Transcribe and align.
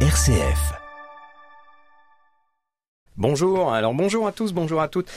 RCF. 0.00 0.74
Bonjour, 3.16 3.72
alors 3.72 3.94
bonjour 3.94 4.26
à 4.26 4.32
tous, 4.32 4.52
bonjour 4.52 4.80
à 4.82 4.88
toutes. 4.88 5.08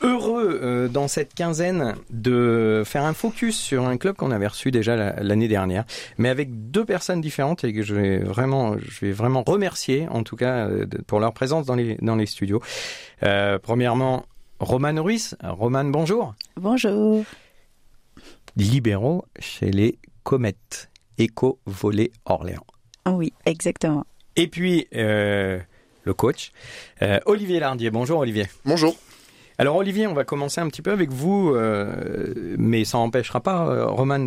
Heureux 0.00 0.58
euh, 0.62 0.88
dans 0.88 1.06
cette 1.06 1.34
quinzaine 1.34 1.94
de 2.10 2.82
faire 2.86 3.04
un 3.04 3.12
focus 3.12 3.58
sur 3.58 3.84
un 3.86 3.98
club 3.98 4.16
qu'on 4.16 4.30
avait 4.30 4.46
reçu 4.46 4.70
déjà 4.70 4.96
la- 4.96 5.22
l'année 5.22 5.48
dernière, 5.48 5.84
mais 6.16 6.30
avec 6.30 6.70
deux 6.70 6.84
personnes 6.86 7.20
différentes 7.20 7.62
et 7.64 7.74
que 7.74 7.82
je 7.82 7.94
vais 7.94 8.18
vraiment, 8.20 8.76
je 8.78 9.04
vais 9.04 9.12
vraiment 9.12 9.42
remercier 9.46 10.08
en 10.08 10.22
tout 10.22 10.36
cas 10.36 10.66
euh, 10.66 10.86
pour 11.06 11.20
leur 11.20 11.34
présence 11.34 11.66
dans 11.66 11.74
les 11.74 11.96
dans 12.00 12.16
les 12.16 12.26
studios. 12.26 12.62
Euh, 13.24 13.58
premièrement, 13.62 14.24
Roman 14.60 14.94
Ruiz. 15.02 15.36
Roman, 15.44 15.84
bonjour. 15.84 16.34
Bonjour. 16.56 17.22
Libéraux 18.56 19.26
chez 19.38 19.70
les 19.70 19.98
Comètes, 20.22 20.90
Éco 21.18 21.58
Volley 21.66 22.10
Orléans. 22.24 22.64
Oui, 23.06 23.32
exactement. 23.46 24.04
Et 24.36 24.46
puis 24.48 24.88
euh, 24.94 25.58
le 26.04 26.14
coach 26.14 26.52
euh, 27.02 27.18
Olivier 27.26 27.60
Lardier. 27.60 27.90
Bonjour 27.90 28.20
Olivier. 28.20 28.46
Bonjour. 28.64 28.96
Alors 29.58 29.76
Olivier, 29.76 30.06
on 30.06 30.14
va 30.14 30.24
commencer 30.24 30.60
un 30.60 30.68
petit 30.68 30.82
peu 30.82 30.90
avec 30.90 31.10
vous, 31.10 31.50
euh, 31.54 32.54
mais 32.58 32.84
ça 32.84 32.98
n'empêchera 32.98 33.40
pas 33.40 33.84
Roman 33.86 34.18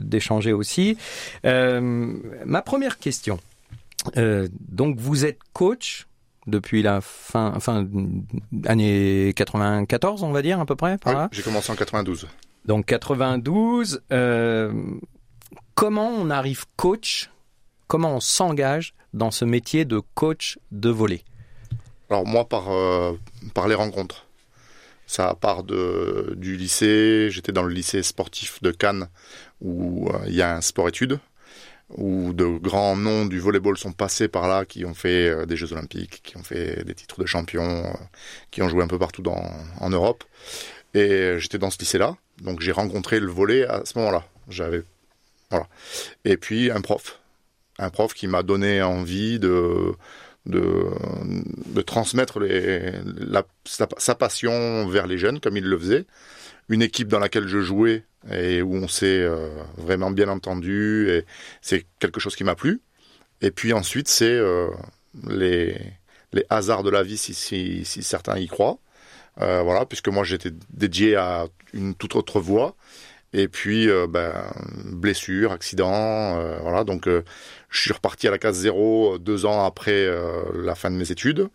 d'échanger 0.00 0.52
aussi. 0.52 0.96
Ma 1.44 2.62
première 2.62 2.98
question. 2.98 3.38
Donc 4.16 4.98
vous 4.98 5.26
êtes 5.26 5.38
coach 5.52 6.06
depuis 6.46 6.80
la 6.82 7.00
fin, 7.02 7.58
fin 7.60 7.86
année 8.64 9.34
94, 9.36 10.22
on 10.22 10.30
va 10.32 10.40
dire 10.40 10.58
à 10.60 10.64
peu 10.64 10.76
près, 10.76 10.96
par 10.96 11.12
Oui, 11.12 11.18
là. 11.18 11.28
j'ai 11.32 11.42
commencé 11.42 11.70
en 11.70 11.74
92. 11.76 12.26
Donc 12.64 12.86
92. 12.86 14.00
euh, 14.12 14.72
comment 15.74 16.08
on 16.08 16.30
arrive 16.30 16.64
coach? 16.76 17.30
Comment 17.86 18.14
on 18.16 18.20
s'engage 18.20 18.94
dans 19.14 19.30
ce 19.30 19.44
métier 19.44 19.84
de 19.84 20.00
coach 20.14 20.58
de 20.70 20.90
volley 20.90 21.22
Alors 22.10 22.26
moi 22.26 22.48
par 22.48 22.70
euh, 22.70 23.12
par 23.54 23.68
les 23.68 23.74
rencontres. 23.74 24.26
Ça 25.06 25.34
part 25.40 25.62
de 25.62 26.34
du 26.36 26.56
lycée, 26.56 27.28
j'étais 27.30 27.52
dans 27.52 27.62
le 27.62 27.72
lycée 27.72 28.02
sportif 28.02 28.62
de 28.62 28.70
Cannes 28.70 29.08
où 29.60 30.08
euh, 30.08 30.18
il 30.26 30.34
y 30.34 30.42
a 30.42 30.54
un 30.54 30.60
sport-études 30.60 31.18
où 31.96 32.34
de 32.34 32.44
grands 32.44 32.96
noms 32.96 33.24
du 33.24 33.38
volleyball 33.40 33.78
sont 33.78 33.92
passés 33.92 34.28
par 34.28 34.46
là 34.46 34.66
qui 34.66 34.84
ont 34.84 34.92
fait 34.92 35.30
euh, 35.30 35.46
des 35.46 35.56
jeux 35.56 35.72
olympiques, 35.72 36.20
qui 36.22 36.36
ont 36.36 36.42
fait 36.42 36.84
des 36.84 36.94
titres 36.94 37.18
de 37.18 37.26
champion, 37.26 37.90
qui 38.50 38.60
ont 38.60 38.68
joué 38.68 38.84
un 38.84 38.88
peu 38.88 38.98
partout 38.98 39.22
dans 39.22 39.42
en 39.80 39.88
Europe 39.88 40.24
et 40.94 41.36
j'étais 41.38 41.58
dans 41.58 41.70
ce 41.70 41.78
lycée-là. 41.78 42.16
Donc 42.42 42.60
j'ai 42.60 42.72
rencontré 42.72 43.20
le 43.20 43.30
volley 43.30 43.64
à 43.66 43.84
ce 43.84 43.98
moment-là. 43.98 44.24
J'avais 44.48 44.82
voilà. 45.50 45.66
Et 46.24 46.36
puis 46.36 46.70
un 46.70 46.82
prof 46.82 47.18
un 47.78 47.90
prof 47.90 48.14
qui 48.14 48.26
m'a 48.26 48.42
donné 48.42 48.82
envie 48.82 49.38
de, 49.38 49.92
de, 50.46 50.86
de 51.66 51.80
transmettre 51.82 52.40
les, 52.40 52.92
la, 53.04 53.44
sa, 53.64 54.14
passion 54.14 54.86
vers 54.88 55.06
les 55.06 55.18
jeunes, 55.18 55.40
comme 55.40 55.56
il 55.56 55.64
le 55.64 55.78
faisait. 55.78 56.06
Une 56.68 56.82
équipe 56.82 57.08
dans 57.08 57.18
laquelle 57.18 57.48
je 57.48 57.60
jouais 57.60 58.04
et 58.30 58.60
où 58.62 58.74
on 58.74 58.88
s'est 58.88 59.22
euh, 59.22 59.48
vraiment 59.76 60.10
bien 60.10 60.28
entendu, 60.28 61.08
et 61.08 61.24
c'est 61.62 61.86
quelque 61.98 62.20
chose 62.20 62.36
qui 62.36 62.44
m'a 62.44 62.54
plu. 62.54 62.82
Et 63.40 63.50
puis 63.50 63.72
ensuite, 63.72 64.08
c'est 64.08 64.26
euh, 64.26 64.68
les, 65.28 65.76
les 66.32 66.44
hasards 66.50 66.82
de 66.82 66.90
la 66.90 67.02
vie, 67.02 67.16
si, 67.16 67.32
si, 67.32 67.84
si 67.84 68.02
certains 68.02 68.38
y 68.38 68.48
croient. 68.48 68.78
Euh, 69.40 69.62
voilà, 69.62 69.86
puisque 69.86 70.08
moi 70.08 70.24
j'étais 70.24 70.50
dédié 70.70 71.14
à 71.16 71.46
une 71.72 71.94
toute 71.94 72.16
autre 72.16 72.40
voie. 72.40 72.74
Et 73.34 73.46
puis, 73.48 73.88
euh, 73.90 74.06
ben, 74.08 74.32
blessure, 74.84 75.52
accident, 75.52 76.38
euh, 76.38 76.58
voilà. 76.62 76.84
Donc, 76.84 77.06
euh, 77.06 77.22
je 77.70 77.80
suis 77.80 77.92
reparti 77.92 78.28
à 78.28 78.30
la 78.30 78.38
case 78.38 78.56
zéro 78.56 79.14
euh, 79.14 79.18
deux 79.18 79.46
ans 79.46 79.64
après 79.64 80.06
euh, 80.06 80.42
la 80.54 80.74
fin 80.74 80.90
de 80.90 80.96
mes 80.96 81.10
études. 81.10 81.48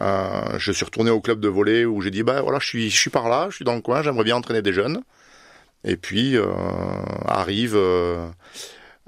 Euh, 0.00 0.58
je 0.58 0.72
suis 0.72 0.84
retourné 0.84 1.10
au 1.10 1.20
club 1.20 1.40
de 1.40 1.48
volley 1.48 1.84
où 1.84 2.00
j'ai 2.00 2.10
dit, 2.10 2.22
bah 2.22 2.40
voilà, 2.40 2.58
je 2.58 2.66
suis, 2.66 2.90
je 2.90 2.98
suis 2.98 3.10
par 3.10 3.28
là, 3.28 3.48
je 3.50 3.56
suis 3.56 3.64
dans 3.64 3.74
le 3.74 3.82
coin, 3.82 4.02
j'aimerais 4.02 4.24
bien 4.24 4.36
entraîner 4.36 4.62
des 4.62 4.72
jeunes. 4.72 5.02
Et 5.84 5.96
puis 5.96 6.36
arrive 7.26 7.76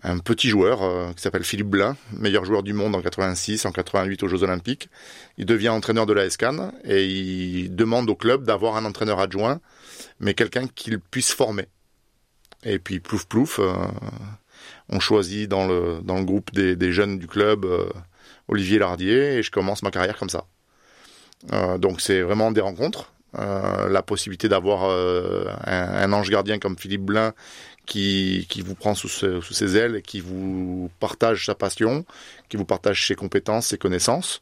un 0.03 0.19
petit 0.19 0.49
joueur 0.49 1.15
qui 1.15 1.23
s'appelle 1.23 1.45
Philippe 1.45 1.69
Blin, 1.69 1.97
meilleur 2.19 2.45
joueur 2.45 2.65
du 2.65 2.73
monde 2.73 2.97
en 2.97 3.01
86, 3.01 3.65
en 3.65 3.71
88 3.71 4.25
aux 4.25 4.29
Jeux 4.29 4.43
Olympiques. 4.43 4.89
Il 5.39 5.47
devient 5.47 5.69
entraîneur 5.69 6.05
de 6.05 6.13
la 6.13 6.29
SCAN 6.29 6.73
et 6.83 7.07
il 7.07 7.77
demande 7.77 8.11
au 8.11 8.17
club 8.17 8.43
d'avoir 8.43 8.75
un 8.75 8.85
entraîneur 8.85 9.21
adjoint, 9.21 9.61
mais 10.19 10.35
quelqu'un 10.35 10.67
qu'il 10.67 10.99
puisse 10.99 11.33
former. 11.33 11.69
Et 12.65 12.81
puis 12.81 12.99
plouf 12.99 13.25
plouf, 13.27 13.61
on 14.89 15.01
choisit 15.01 15.49
dans 15.49 15.67
le, 15.67 16.01
dans 16.03 16.19
le 16.19 16.25
groupe 16.25 16.53
des, 16.53 16.93
jeunes 16.93 17.19
du 17.19 17.27
club 17.27 17.65
euh, 17.65 17.89
Olivier 18.49 18.79
Lardier 18.79 19.37
et 19.37 19.43
je 19.43 19.51
commence 19.51 19.83
ma 19.83 19.91
carrière 19.91 20.19
comme 20.19 20.31
ça. 20.31 20.45
Euh, 21.53 21.79
donc 21.79 22.01
c'est 22.01 22.23
vraiment 22.23 22.53
des 22.53 22.61
rencontres. 22.61 23.13
Euh, 23.39 23.89
la 23.89 24.03
possibilité 24.03 24.49
d'avoir 24.49 24.85
un, 25.67 26.13
ange 26.13 26.31
gardien 26.31 26.59
comme 26.59 26.79
Philippe 26.79 27.03
Blin 27.03 27.33
qui, 27.85 28.47
qui 28.49 28.63
vous 28.63 28.75
prend 28.75 28.95
sous, 28.95 29.09
sous 29.09 29.43
ses 29.43 29.77
ailes 29.77 29.97
et 29.97 30.03
qui 30.03 30.21
vous 30.21 30.91
partage 31.01 31.47
sa 31.47 31.55
passion, 31.55 32.05
qui 32.49 32.57
vous 32.57 32.65
partage 32.65 33.07
ses 33.07 33.15
compétences, 33.15 33.67
ses 33.67 33.79
connaissances 33.79 34.41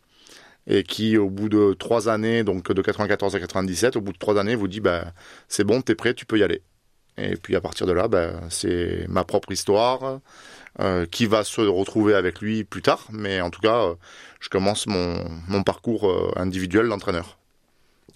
et 0.67 0.83
qui 0.85 1.17
au 1.17 1.29
bout 1.29 1.49
de 1.49 1.75
trois 1.75 2.09
années, 2.09 2.45
donc 2.45 2.71
de 2.73 2.83
94 2.83 3.35
à 3.35 3.41
97, 3.41 3.97
au 3.97 4.01
bout 4.01 4.13
de 4.13 4.19
trois 4.19 4.39
années 4.39 4.55
vous 4.55 4.69
dit 4.69 4.81
bah, 4.81 5.13
c'est 5.49 5.65
bon, 5.65 5.83
t'es 5.83 5.95
prêt, 5.95 6.15
tu 6.15 6.27
peux 6.27 6.39
y 6.39 6.43
aller. 6.43 6.63
Et 7.19 7.37
puis 7.37 7.57
à 7.57 7.61
partir 7.61 7.87
de 7.87 7.93
là, 7.93 8.09
ben, 8.09 8.41
c'est 8.49 9.07
ma 9.09 9.25
propre 9.25 9.53
histoire 9.53 10.21
euh, 10.81 11.05
qui 11.05 11.27
va 11.27 11.45
se 11.45 11.61
retrouver 11.61 12.15
avec 12.15 12.41
lui 12.41 12.65
plus 12.65 12.81
tard. 12.81 13.07
Mais 13.11 13.41
en 13.41 13.51
tout 13.51 13.61
cas, 13.61 13.85
euh, 13.85 13.95
je 14.41 14.49
commence 14.49 14.87
mon, 14.87 15.63
parcours 15.63 16.09
euh, 16.09 16.33
individuel 16.37 16.89
d'entraîneur. 16.89 17.39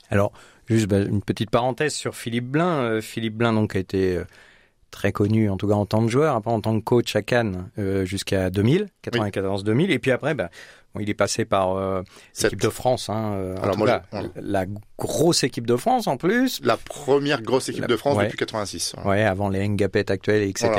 Alors, 0.09 0.33
juste 0.67 0.87
bah, 0.87 1.01
une 1.01 1.21
petite 1.21 1.51
parenthèse 1.51 1.93
sur 1.93 2.15
Philippe 2.15 2.47
Blin. 2.47 3.01
Philippe 3.03 3.37
Blin 3.37 3.53
donc 3.53 3.77
a 3.77 3.79
été 3.79 4.21
très 4.91 5.13
connu, 5.13 5.51
en 5.51 5.59
tout 5.59 5.69
cas 5.69 5.75
en 5.75 5.85
tant 5.85 6.05
que 6.07 6.11
joueur, 6.11 6.35
après 6.35 6.51
en 6.51 6.61
tant 6.61 6.79
que 6.79 6.85
coach 6.85 7.15
à 7.17 7.23
Cannes 7.23 7.69
jusqu'à 8.05 8.49
2000, 8.51 8.87
94-2000, 9.05 9.91
et 9.91 9.99
puis 9.99 10.13
après, 10.13 10.35
bah, 10.35 10.49
bon, 10.97 11.03
il 11.03 11.11
est 11.11 11.15
passé 11.15 11.45
par 11.45 11.77
euh, 11.77 12.03
l'équipe 12.43 12.61
de 12.61 12.69
France. 12.69 13.09
Hein, 13.09 13.33
euh, 13.35 13.57
Alors 13.63 13.77
moi, 13.77 13.87
cas, 13.87 14.03
je- 14.13 14.41
la 14.41 14.65
grosse 14.99 15.45
équipe 15.45 15.67
de 15.67 15.77
France 15.77 16.07
en 16.07 16.17
plus. 16.17 16.61
La 16.63 16.77
première 16.77 17.43
grosse 17.43 17.69
équipe 17.69 17.83
La- 17.83 17.89
de 17.89 17.97
France 17.97 18.17
ouais. 18.17 18.25
depuis 18.25 18.39
86. 18.39 18.95
voilà. 18.97 19.11
Ouais, 19.11 19.25
avant 19.25 19.49
les 19.49 19.67
Ngapet 19.69 20.11
actuels, 20.11 20.43
etc. 20.43 20.71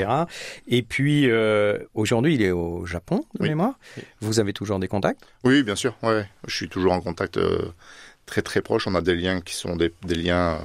Et 0.68 0.82
puis 0.82 1.30
euh, 1.30 1.78
aujourd'hui, 1.94 2.36
il 2.36 2.42
est 2.42 2.52
au 2.52 2.86
Japon 2.86 3.18
de 3.36 3.44
Oui. 3.44 3.50
mémoire. 3.50 3.78
Vous 4.22 4.40
avez 4.40 4.54
toujours 4.54 4.80
des 4.80 4.88
contacts? 4.88 5.22
Oui, 5.44 5.64
bien 5.64 5.76
sûr. 5.76 5.96
Ouais, 6.04 6.26
je 6.48 6.56
suis 6.56 6.70
toujours 6.70 6.94
en 6.94 7.02
contact 7.02 7.38
euh, 7.38 7.72
très 8.26 8.42
très 8.42 8.62
proche. 8.62 8.88
On 8.88 8.96
a 8.96 9.02
des 9.02 9.16
liens 9.16 9.42
qui 9.42 9.54
sont 9.56 9.76
des, 9.76 9.94
des 10.04 10.16
liens 10.16 10.60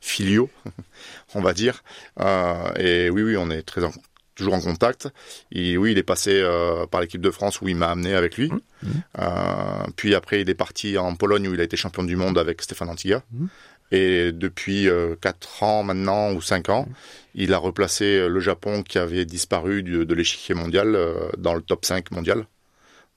filiaux, 0.00 0.48
on 1.34 1.40
va 1.40 1.52
dire. 1.52 1.82
Euh, 2.20 2.72
et 2.76 3.10
oui, 3.10 3.22
oui, 3.22 3.36
on 3.36 3.50
est 3.50 3.62
très 3.62 3.84
en- 3.84 3.92
toujours 4.38 4.54
en 4.54 4.60
contact. 4.60 5.08
Et 5.52 5.76
oui, 5.76 5.92
il 5.92 5.98
est 5.98 6.02
passé 6.02 6.30
euh, 6.42 6.86
par 6.86 7.00
l'équipe 7.02 7.20
de 7.20 7.30
France 7.30 7.60
où 7.60 7.68
il 7.68 7.76
m'a 7.76 7.90
amené 7.90 8.14
avec 8.14 8.36
lui. 8.38 8.50
Mhm. 8.50 8.90
Euh, 9.18 9.84
puis 9.96 10.14
après, 10.14 10.40
il 10.40 10.48
est 10.48 10.54
parti 10.54 10.96
en 10.96 11.14
Pologne 11.14 11.48
où 11.48 11.54
il 11.54 11.60
a 11.60 11.64
été 11.64 11.76
champion 11.76 12.04
du 12.04 12.16
monde 12.16 12.38
avec 12.38 12.62
Stéphane 12.62 12.88
Antiga. 12.88 13.22
Mhm. 13.32 13.48
Et 13.90 14.32
depuis 14.32 14.88
euh, 14.88 15.14
4 15.20 15.62
ans 15.62 15.82
maintenant 15.82 16.32
ou 16.32 16.40
5 16.42 16.68
ans, 16.68 16.88
il 17.34 17.52
a 17.54 17.58
replacé 17.58 18.04
euh, 18.18 18.28
le 18.28 18.40
Japon 18.40 18.82
qui 18.82 18.98
avait 18.98 19.24
disparu 19.24 19.82
du- 19.82 20.04
de 20.06 20.14
l'échiquier 20.14 20.54
mondial 20.54 20.96
dans 21.38 21.54
le 21.54 21.62
top 21.62 21.84
5 21.84 22.10
mondial. 22.10 22.46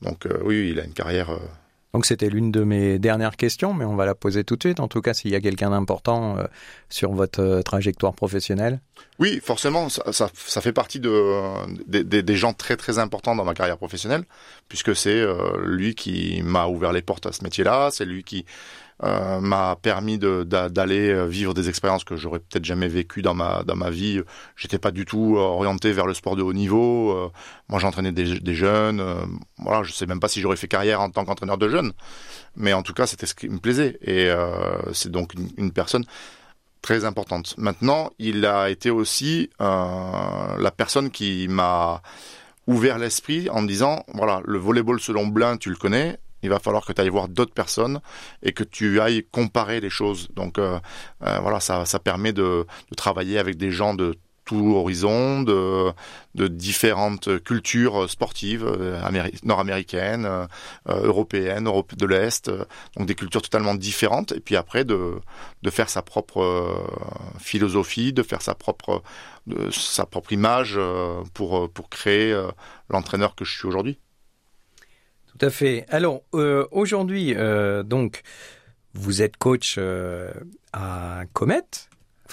Donc 0.01 0.27
oui, 0.43 0.69
il 0.71 0.79
a 0.79 0.83
une 0.85 0.93
carrière. 0.93 1.29
Euh, 1.93 1.97
Donc 1.97 2.05
c'était 2.05 2.29
l'une 2.29 2.51
de 2.51 2.63
mes 2.63 2.99
dernières 2.99 3.35
questions, 3.35 3.73
mais 3.73 3.85
on 3.85 3.95
va 3.95 4.05
la 4.05 4.15
poser 4.15 4.43
tout 4.43 4.55
de 4.55 4.63
suite. 4.63 4.79
En 4.79 4.87
tout 4.87 5.01
cas, 5.01 5.13
s'il 5.13 5.31
y 5.31 5.35
a 5.35 5.41
quelqu'un 5.41 5.71
d'important 5.71 6.37
euh, 6.37 6.43
sur 6.89 7.11
votre 7.11 7.41
euh, 7.41 7.61
trajectoire 7.61 8.13
professionnelle. 8.13 8.79
Oui, 9.19 9.39
forcément, 9.43 9.89
ça, 9.89 10.11
ça, 10.11 10.29
ça 10.33 10.61
fait 10.61 10.73
partie 10.73 10.99
de, 10.99 11.13
des, 11.87 12.23
des 12.23 12.35
gens 12.35 12.53
très 12.53 12.77
très 12.77 12.97
importants 12.99 13.35
dans 13.35 13.45
ma 13.45 13.53
carrière 13.53 13.77
professionnelle, 13.77 14.23
puisque 14.67 14.95
c'est 14.95 15.19
euh, 15.19 15.57
lui 15.65 15.95
qui 15.95 16.41
m'a 16.43 16.67
ouvert 16.67 16.91
les 16.91 17.01
portes 17.01 17.25
à 17.25 17.31
ce 17.31 17.43
métier-là, 17.43 17.89
c'est 17.91 18.05
lui 18.05 18.23
qui 18.23 18.45
euh, 19.03 19.39
m'a 19.39 19.75
permis 19.81 20.19
d'aller 20.19 21.09
euh, 21.09 21.25
vivre 21.25 21.53
des 21.53 21.69
expériences 21.69 22.03
que 22.03 22.15
j'aurais 22.15 22.39
peut-être 22.39 22.65
jamais 22.65 22.87
vécues 22.87 23.21
dans 23.21 23.33
ma 23.33 23.63
dans 23.63 23.75
ma 23.75 23.89
vie. 23.89 24.21
J'étais 24.55 24.77
pas 24.77 24.91
du 24.91 25.05
tout 25.05 25.37
euh, 25.37 25.39
orienté 25.39 25.91
vers 25.91 26.05
le 26.05 26.13
sport 26.13 26.35
de 26.35 26.43
haut 26.43 26.53
niveau. 26.53 27.31
moi, 27.67 27.79
j'entraînais 27.79 28.11
des, 28.11 28.53
jeunes. 28.53 28.99
euh, 28.99 29.25
voilà, 29.57 29.83
je 29.83 29.91
sais 29.91 30.05
même 30.05 30.19
pas 30.19 30.27
si 30.27 30.41
j'aurais 30.41 30.55
fait 30.55 30.67
carrière 30.67 31.01
en 31.01 31.09
tant 31.09 31.25
qu'entraîneur 31.25 31.57
de 31.57 31.67
jeunes, 31.67 31.93
mais 32.55 32.73
en 32.73 32.83
tout 32.83 32.93
cas, 32.93 33.07
c'était 33.07 33.25
ce 33.25 33.33
qui 33.33 33.49
me 33.49 33.59
plaisait. 33.59 33.97
Et 34.01 34.29
c'est 34.93 35.11
donc 35.11 35.33
une, 35.57 35.71
personne 35.71 36.05
très 36.81 37.05
importante. 37.05 37.55
Maintenant, 37.57 38.11
il 38.19 38.45
a 38.45 38.69
été 38.69 38.89
aussi 38.91 39.49
la 39.59 40.71
personne 40.75 41.09
qui 41.09 41.47
m'a 41.49 42.01
ouvert 42.67 42.97
l'esprit 42.99 43.49
en 43.49 43.61
me 43.61 43.67
disant, 43.67 44.03
voilà, 44.13 44.41
le 44.45 44.57
volleyball 44.57 44.99
selon 44.99 45.27
Blin, 45.27 45.57
tu 45.57 45.69
le 45.69 45.75
connais, 45.75 46.19
il 46.43 46.49
va 46.49 46.59
falloir 46.59 46.85
que 46.85 46.93
tu 46.93 47.01
ailles 47.01 47.09
voir 47.09 47.27
d'autres 47.27 47.53
personnes 47.53 48.01
et 48.43 48.51
que 48.53 48.63
tu 48.63 48.99
ailles 48.99 49.25
comparer 49.31 49.79
les 49.79 49.89
choses. 49.89 50.29
Donc 50.35 50.57
euh, 50.57 50.79
euh, 51.23 51.39
voilà, 51.41 51.59
ça, 51.59 51.85
ça 51.85 51.99
permet 51.99 52.33
de, 52.33 52.65
de 52.89 52.95
travailler 52.95 53.37
avec 53.39 53.57
des 53.57 53.71
gens 53.71 53.93
de 53.93 54.15
tout 54.43 54.73
horizon, 54.75 55.43
de, 55.43 55.91
de 56.35 56.47
différentes 56.47 57.41
cultures 57.43 58.09
sportives 58.09 58.65
euh, 58.65 58.99
nord-américaines, 59.43 60.25
euh, 60.25 60.47
européennes, 60.87 61.67
Europe 61.67 61.95
de 61.95 62.05
l'Est, 62.07 62.51
donc 62.97 63.07
des 63.07 63.15
cultures 63.15 63.43
totalement 63.43 63.75
différentes. 63.75 64.31
Et 64.31 64.39
puis 64.39 64.55
après, 64.55 64.83
de, 64.83 65.21
de 65.61 65.69
faire 65.69 65.89
sa 65.89 66.01
propre 66.01 66.43
philosophie, 67.39 68.13
de 68.13 68.23
faire 68.23 68.41
sa 68.41 68.55
propre, 68.55 69.03
sa 69.71 70.05
propre 70.05 70.33
image 70.33 70.77
pour, 71.33 71.69
pour 71.71 71.89
créer 71.89 72.35
l'entraîneur 72.89 73.35
que 73.35 73.45
je 73.45 73.55
suis 73.57 73.67
aujourd'hui. 73.67 73.99
Tout 75.41 75.47
à 75.47 75.49
fait. 75.49 75.85
Alors 75.89 76.21
aujourd'hui, 76.71 77.35
donc, 77.85 78.21
vous 78.93 79.21
êtes 79.21 79.37
coach 79.37 79.79
à 80.73 81.23
Comet, 81.33 81.63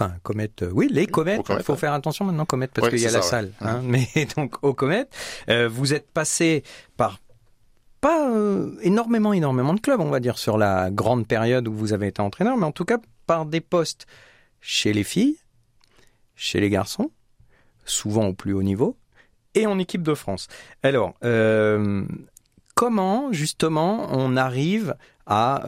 Enfin, 0.01 0.15
comète, 0.23 0.63
euh, 0.63 0.71
oui, 0.73 0.87
les 0.93 1.09
comètes. 1.09 1.43
Il 1.51 1.65
faut 1.65 1.75
faire 1.75 1.93
attention 1.93 2.25
maintenant, 2.25 2.45
comète, 2.45 2.71
parce 2.73 2.89
qu'il 2.89 3.01
y 3.01 3.07
a 3.07 3.11
la 3.11 3.21
salle. 3.21 3.51
Hein. 3.61 3.81
Mais 3.85 4.07
donc, 4.37 4.55
aux 4.63 4.73
comètes, 4.73 5.13
euh, 5.49 5.69
vous 5.69 5.93
êtes 5.93 6.09
passé 6.09 6.63
par 6.97 7.19
pas 8.01 8.31
euh, 8.31 8.77
énormément, 8.83 9.33
énormément 9.33 9.75
de 9.75 9.81
clubs, 9.81 10.01
on 10.01 10.09
va 10.09 10.21
dire, 10.21 10.39
sur 10.39 10.57
la 10.57 10.93
grande 10.93 11.27
période 11.27 11.67
où 11.67 11.75
vous 11.75 11.93
avez 11.93 12.07
été 12.07 12.23
entraîneur, 12.23 12.57
mais 12.57 12.65
en 12.65 12.71
tout 12.71 12.85
cas 12.85 12.99
par 13.27 13.45
des 13.45 13.61
postes 13.61 14.07
chez 14.61 14.93
les 14.93 15.03
filles, 15.03 15.37
chez 16.37 16.61
les 16.61 16.71
garçons, 16.71 17.11
souvent 17.85 18.27
au 18.27 18.35
plus 18.35 18.53
haut 18.53 18.63
niveau, 18.63 18.97
et 19.57 19.67
en 19.67 19.81
équipe 19.81 20.05
de 20.05 20.15
France. 20.15 20.47
Alors, 20.85 21.15
comment 22.79 23.33
justement 23.33 24.07
on 24.13 24.37
arrive 24.37 24.95
à 25.27 25.65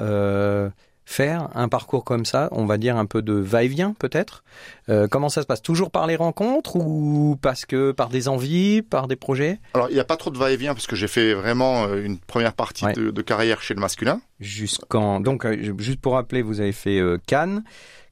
faire 1.10 1.48
un 1.56 1.68
parcours 1.68 2.04
comme 2.04 2.24
ça, 2.24 2.48
on 2.52 2.66
va 2.66 2.78
dire 2.78 2.96
un 2.96 3.04
peu 3.04 3.20
de 3.20 3.32
va-et-vient 3.32 3.94
peut-être? 3.98 4.44
Euh, 4.88 5.08
Comment 5.08 5.28
ça 5.28 5.42
se 5.42 5.46
passe? 5.46 5.60
Toujours 5.60 5.90
par 5.90 6.06
les 6.06 6.14
rencontres 6.14 6.76
ou 6.76 7.36
parce 7.42 7.66
que 7.66 7.90
par 7.90 8.10
des 8.10 8.28
envies, 8.28 8.82
par 8.82 9.08
des 9.08 9.16
projets? 9.16 9.58
Alors 9.74 9.88
il 9.90 9.94
n'y 9.94 10.00
a 10.00 10.04
pas 10.04 10.16
trop 10.16 10.30
de 10.30 10.38
va-et-vient 10.38 10.72
parce 10.72 10.86
que 10.86 10.94
j'ai 10.94 11.08
fait 11.08 11.34
vraiment 11.34 11.84
euh, 11.84 12.04
une 12.04 12.18
première 12.18 12.52
partie 12.52 12.86
de, 12.94 13.22
carrière 13.22 13.60
chez 13.60 13.74
le 13.74 13.80
masculin. 13.80 14.20
Jusqu'en 14.38 15.18
donc 15.20 15.44
euh, 15.44 15.74
juste 15.78 16.00
pour 16.00 16.14
rappeler, 16.14 16.42
vous 16.42 16.60
avez 16.60 16.72
fait 16.72 17.00
Cannes, 17.26 17.64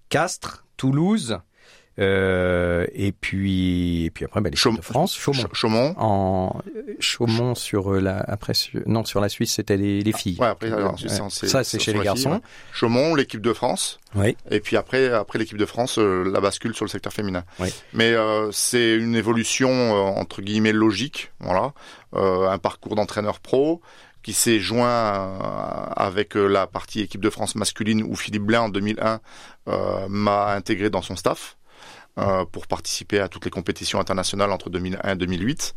Castres, 0.08 0.64
Toulouse, 0.76 1.38
euh, 1.98 2.86
et 2.94 3.10
puis 3.10 4.04
et 4.04 4.10
puis 4.10 4.24
après 4.24 4.40
bah, 4.40 4.50
les 4.50 4.56
Chaum 4.56 4.76
de 4.76 4.82
France, 4.82 5.16
Chaumont. 5.16 5.48
Chaumont. 5.52 5.94
En 5.96 6.60
Chaumont 7.00 7.54
sur 7.56 7.94
euh, 7.94 8.00
la 8.00 8.18
après 8.18 8.52
non 8.86 9.04
sur 9.04 9.20
la 9.20 9.28
Suisse 9.28 9.54
c'était 9.54 9.76
les, 9.76 10.02
les 10.02 10.12
filles. 10.12 10.36
Ouais 10.38 10.46
après 10.46 10.72
alors, 10.72 10.96
ça 10.98 11.64
c'est 11.64 11.80
chez 11.80 11.92
les 11.92 12.00
garçons. 12.00 12.40
Chaumont 12.72 13.14
l'équipe 13.14 13.40
de 13.40 13.52
France. 13.52 13.98
Oui. 14.14 14.36
Et 14.50 14.60
puis 14.60 14.76
après 14.76 15.12
après 15.12 15.40
l'équipe 15.40 15.58
de 15.58 15.66
France 15.66 15.98
euh, 15.98 16.30
la 16.30 16.40
bascule 16.40 16.74
sur 16.74 16.84
le 16.84 16.90
secteur 16.90 17.12
féminin. 17.12 17.44
Oui. 17.58 17.74
Mais 17.94 18.12
euh, 18.12 18.50
c'est 18.52 18.94
une 18.94 19.16
évolution 19.16 19.68
entre 20.16 20.40
guillemets 20.40 20.72
logique 20.72 21.32
voilà 21.40 21.72
un 22.14 22.58
parcours 22.58 22.94
d'entraîneur 22.94 23.40
pro 23.40 23.82
qui 24.22 24.32
s'est 24.32 24.60
joint 24.60 25.38
avec 25.96 26.34
la 26.34 26.66
partie 26.66 27.00
équipe 27.00 27.20
de 27.20 27.30
France 27.30 27.54
masculine 27.54 28.02
où 28.02 28.14
Philippe 28.14 28.44
Blain 28.44 28.62
en 28.62 28.68
2001 28.68 29.20
m'a 30.08 30.52
intégré 30.54 30.90
dans 30.90 31.02
son 31.02 31.16
staff. 31.16 31.57
Euh, 32.18 32.44
pour 32.44 32.66
participer 32.66 33.20
à 33.20 33.28
toutes 33.28 33.44
les 33.44 33.50
compétitions 33.50 34.00
internationales 34.00 34.50
entre 34.50 34.70
2001 34.70 35.12
et 35.12 35.14
2008. 35.14 35.74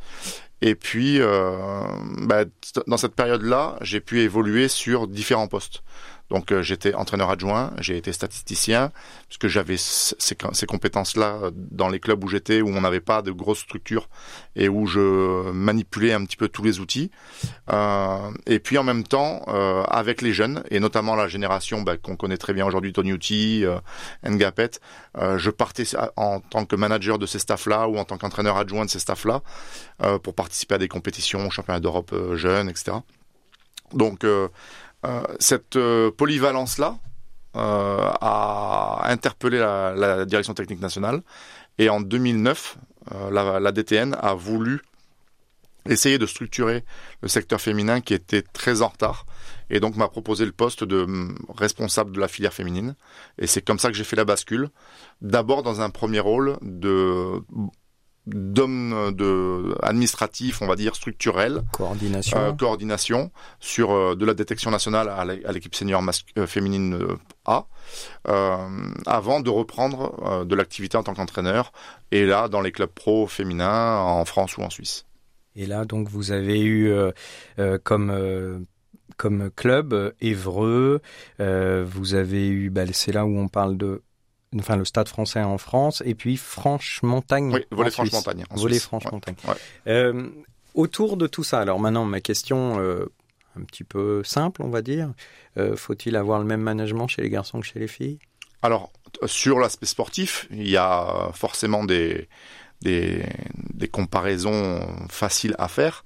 Et 0.61 0.73
puis, 0.73 1.19
euh, 1.19 1.83
bah, 2.23 2.45
dans 2.87 2.97
cette 2.97 3.13
période-là, 3.13 3.77
j'ai 3.81 3.99
pu 3.99 4.21
évoluer 4.21 4.67
sur 4.67 5.07
différents 5.07 5.47
postes. 5.47 5.83
Donc 6.31 6.53
euh, 6.53 6.61
j'étais 6.61 6.93
entraîneur 6.93 7.29
adjoint, 7.29 7.73
j'ai 7.79 7.97
été 7.97 8.13
statisticien, 8.13 8.93
puisque 9.27 9.47
j'avais 9.47 9.75
ces, 9.77 10.65
compétences-là 10.65 11.39
euh, 11.43 11.51
dans 11.53 11.89
les 11.89 11.99
clubs 11.99 12.23
où 12.23 12.29
j'étais, 12.29 12.61
où 12.61 12.69
on 12.69 12.79
n'avait 12.79 13.01
pas 13.01 13.21
de 13.21 13.31
grosses 13.31 13.59
structures 13.59 14.07
et 14.55 14.69
où 14.69 14.87
je 14.87 15.51
manipulais 15.51 16.13
un 16.13 16.23
petit 16.23 16.37
peu 16.37 16.47
tous 16.47 16.63
les 16.63 16.79
outils. 16.79 17.11
Euh, 17.69 18.31
et 18.45 18.59
puis 18.59 18.77
en 18.77 18.83
même 18.83 19.03
temps, 19.03 19.41
avec 19.89 20.21
les 20.21 20.31
jeunes, 20.31 20.63
et 20.71 20.79
notamment 20.79 21.15
la 21.15 21.27
génération 21.27 21.81
bah, 21.81 21.97
qu'on 21.97 22.15
connaît 22.15 22.37
très 22.37 22.53
bien 22.53 22.65
aujourd'hui, 22.65 22.93
Tony 22.93 23.11
Uti, 23.11 23.65
Ngapet, 24.25 24.71
je 25.17 25.49
partais 25.49 25.83
en 26.15 26.39
tant 26.39 26.65
que 26.65 26.77
manager 26.77 27.19
de 27.19 27.25
ces 27.25 27.39
staffs-là 27.39 27.89
ou 27.89 27.97
en 27.97 28.05
tant 28.05 28.17
qu'entraîneur 28.17 28.55
adjoint 28.55 28.85
de 28.85 28.89
ces 28.89 28.99
staffs-là 28.99 29.41
pour 30.23 30.33
participer 30.33 30.75
à 30.75 30.77
des 30.77 30.87
compétitions, 30.87 31.49
championnats 31.49 31.81
d'Europe 31.81 32.15
jeunes, 32.35 32.69
etc. 32.69 32.97
Donc 33.93 34.25
cette 35.39 35.75
euh, 35.75 36.11
polyvalence-là 36.11 36.97
euh, 37.55 38.11
a 38.21 39.01
interpellé 39.05 39.59
la, 39.59 40.25
direction 40.25 40.53
technique 40.53 40.81
nationale. 40.81 41.21
Et 41.77 41.89
en 41.89 42.01
2009, 42.01 42.77
la, 43.31 43.59
la 43.59 43.71
DTN 43.71 44.15
a 44.19 44.33
voulu 44.33 44.81
essayer 45.89 46.17
de 46.17 46.25
structurer 46.25 46.83
le 47.21 47.27
secteur 47.27 47.59
féminin 47.59 48.01
qui 48.01 48.13
était 48.13 48.43
très 48.43 48.81
en 48.81 48.89
retard. 48.89 49.25
Et 49.69 49.79
donc 49.79 49.95
m'a 49.95 50.07
proposé 50.07 50.45
le 50.45 50.51
poste 50.51 50.83
de 50.83 51.05
mm, 51.05 51.37
responsable 51.57 52.11
de 52.11 52.19
la 52.19 52.27
filière 52.27 52.53
féminine. 52.53 52.95
Et 53.37 53.47
c'est 53.47 53.61
comme 53.61 53.79
ça 53.79 53.89
que 53.89 53.95
j'ai 53.95 54.03
fait 54.03 54.15
la 54.15 54.25
bascule. 54.25 54.69
D'abord 55.21 55.63
dans 55.63 55.81
un 55.81 55.89
premier 55.89 56.19
rôle 56.19 56.57
de 56.61 57.41
d'hommes 58.27 59.13
de 59.15 59.75
administratif, 59.81 60.61
on 60.61 60.67
va 60.67 60.75
dire 60.75 60.95
structurel, 60.95 61.63
coordination, 61.71 62.37
euh, 62.37 62.51
coordination 62.53 63.31
sur 63.59 63.91
euh, 63.91 64.15
de 64.15 64.25
la 64.25 64.33
détection 64.33 64.69
nationale 64.69 65.09
à 65.09 65.51
l'équipe 65.51 65.73
senior 65.73 66.03
euh, 66.37 66.45
féminine 66.45 66.99
A, 67.45 67.65
avant 69.07 69.39
de 69.39 69.49
reprendre 69.49 70.45
de 70.45 70.55
l'activité 70.55 70.97
en 70.97 71.03
tant 71.03 71.13
qu'entraîneur 71.13 71.71
et 72.11 72.25
là 72.25 72.47
dans 72.47 72.61
les 72.61 72.71
clubs 72.71 72.89
pro 72.89 73.27
féminins 73.27 73.97
en 73.97 74.25
France 74.25 74.57
ou 74.57 74.61
en 74.61 74.69
Suisse. 74.69 75.05
Et 75.55 75.65
là 75.65 75.85
donc 75.85 76.07
vous 76.07 76.31
avez 76.31 76.61
eu 76.61 76.93
comme 77.83 78.65
comme 79.17 79.51
club 79.51 80.13
Évreux, 80.21 81.01
vous 81.39 82.13
avez 82.13 82.47
eu, 82.47 82.69
bah, 82.69 82.83
c'est 82.93 83.11
là 83.11 83.25
où 83.25 83.37
on 83.37 83.47
parle 83.47 83.77
de 83.77 84.03
enfin 84.59 84.75
le 84.75 84.85
Stade 84.85 85.07
Français 85.07 85.41
en 85.41 85.57
France, 85.57 86.03
et 86.05 86.15
puis 86.15 86.37
Franche-Montagne. 86.37 87.53
Oui, 87.53 87.65
volet 87.71 87.91
Franche-Montagne. 87.91 88.45
Volet 88.51 88.79
Franche-Montagne. 88.79 89.35
Euh, 89.87 90.29
autour 90.73 91.17
de 91.17 91.27
tout 91.27 91.43
ça, 91.43 91.59
alors 91.59 91.79
maintenant 91.79 92.05
ma 92.05 92.21
question 92.21 92.79
euh, 92.79 93.05
un 93.59 93.63
petit 93.63 93.83
peu 93.83 94.23
simple, 94.23 94.61
on 94.63 94.69
va 94.69 94.81
dire, 94.81 95.11
euh, 95.57 95.75
faut-il 95.75 96.15
avoir 96.15 96.39
le 96.39 96.45
même 96.45 96.61
management 96.61 97.07
chez 97.07 97.21
les 97.21 97.29
garçons 97.29 97.59
que 97.59 97.65
chez 97.65 97.79
les 97.79 97.87
filles? 97.87 98.19
Alors 98.61 98.91
sur 99.25 99.59
l'aspect 99.59 99.85
sportif, 99.85 100.47
il 100.51 100.69
y 100.69 100.77
a 100.77 101.31
forcément 101.33 101.83
des 101.83 102.27
des, 102.81 103.23
des 103.73 103.87
comparaisons 103.87 104.79
faciles 105.09 105.55
à 105.57 105.67
faire 105.67 106.03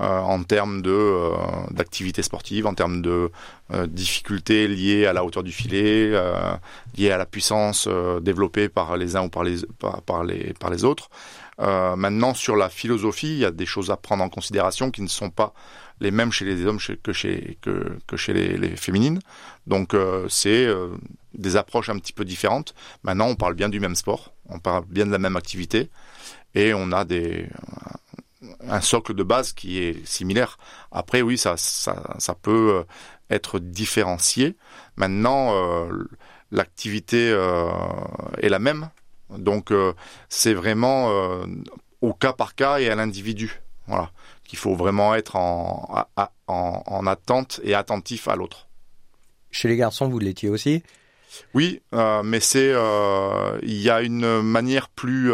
euh, 0.00 0.20
en 0.20 0.44
termes 0.44 0.80
de 0.80 0.92
euh, 0.92 1.30
d'activité 1.72 2.22
sportive, 2.22 2.68
en 2.68 2.74
termes 2.74 3.02
de 3.02 3.32
euh, 3.72 3.86
difficultés 3.88 4.68
liées 4.68 5.06
à 5.06 5.12
la 5.12 5.24
hauteur 5.24 5.42
du 5.42 5.50
filet, 5.50 6.12
liées 6.96 7.10
à 7.10 7.18
la 7.18 7.26
puissance 7.26 7.88
développée 8.22 8.68
par 8.68 8.96
les 8.96 9.16
uns 9.16 9.24
ou 9.24 9.28
par 9.28 9.42
les 9.42 9.56
par, 10.06 10.22
les 10.22 10.54
par 10.54 10.70
les 10.70 10.84
autres. 10.84 11.10
maintenant, 11.58 12.32
sur 12.34 12.54
la 12.54 12.68
philosophie, 12.68 13.32
il 13.32 13.38
y 13.38 13.44
a 13.44 13.50
des 13.50 13.66
choses 13.66 13.90
à 13.90 13.96
prendre 13.96 14.22
en 14.22 14.28
considération 14.28 14.92
qui 14.92 15.02
ne 15.02 15.08
sont 15.08 15.30
pas 15.30 15.52
les 16.00 16.12
mêmes 16.12 16.30
chez 16.30 16.44
les 16.44 16.64
hommes 16.64 16.78
que 17.02 17.12
chez 17.12 17.58
que, 17.60 17.98
que 18.06 18.16
chez 18.16 18.32
les, 18.32 18.56
les 18.56 18.76
féminines. 18.76 19.20
Donc 19.66 19.96
c'est 20.28 20.68
des 21.34 21.56
approches 21.56 21.88
un 21.88 21.98
petit 21.98 22.12
peu 22.12 22.24
différentes. 22.24 22.72
Maintenant, 23.02 23.26
on 23.26 23.34
parle 23.34 23.54
bien 23.54 23.68
du 23.68 23.80
même 23.80 23.96
sport, 23.96 24.32
on 24.48 24.60
parle 24.60 24.84
bien 24.86 25.06
de 25.06 25.10
la 25.10 25.18
même 25.18 25.36
activité 25.36 25.90
et 26.54 26.74
on 26.74 26.92
a 26.92 27.04
des 27.04 27.48
un 28.60 28.80
socle 28.80 29.14
de 29.14 29.22
base 29.22 29.52
qui 29.52 29.78
est 29.78 30.06
similaire. 30.06 30.58
Après, 30.92 31.22
oui, 31.22 31.38
ça, 31.38 31.56
ça, 31.56 32.14
ça 32.18 32.34
peut 32.34 32.76
euh, 32.76 32.84
être 33.30 33.58
différencié. 33.58 34.56
Maintenant, 34.96 35.54
euh, 35.54 36.08
l'activité 36.50 37.30
euh, 37.30 37.70
est 38.40 38.48
la 38.48 38.58
même. 38.58 38.90
Donc, 39.30 39.74
c'est 40.30 40.54
vraiment 40.54 41.12
au 42.00 42.14
cas 42.14 42.32
par 42.32 42.54
cas 42.54 42.78
et 42.78 42.88
à 42.88 42.94
l'individu. 42.94 43.60
Voilà. 43.86 44.10
Qu'il 44.44 44.58
faut 44.58 44.74
vraiment 44.74 45.14
être 45.14 45.36
en, 45.36 46.06
en, 46.46 46.82
en 46.86 47.06
attente 47.06 47.60
et 47.62 47.74
attentif 47.74 48.26
à 48.26 48.36
l'autre. 48.36 48.68
Chez 49.50 49.68
les 49.68 49.76
garçons, 49.76 50.08
vous 50.08 50.18
l'étiez 50.18 50.48
aussi? 50.48 50.82
Oui, 51.52 51.82
mais 51.92 52.40
c'est 52.40 52.72
il 53.62 53.82
y 53.82 53.90
a 53.90 54.00
une 54.00 54.40
manière 54.40 54.88
plus 54.88 55.30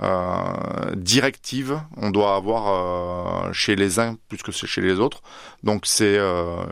euh, 0.00 0.94
directive 0.94 1.80
on 1.96 2.10
doit 2.10 2.36
avoir 2.36 3.48
euh, 3.48 3.52
chez 3.52 3.74
les 3.74 3.98
uns 3.98 4.16
plus 4.28 4.38
que 4.38 4.52
chez 4.52 4.80
les 4.80 5.00
autres. 5.00 5.22
Donc 5.64 5.86
c'est 5.86 6.16
euh, 6.18 6.64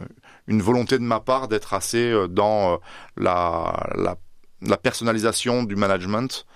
une 0.47 0.63
volonté 0.63 0.97
de 0.97 1.03
ma 1.03 1.19
part 1.19 1.49
d'être 1.49 1.75
assez 1.75 2.15
dans 2.31 2.79
la, 3.17 3.75
la, 3.97 4.77
personnalisation 4.77 5.65
du 5.65 5.75
management 5.75 6.47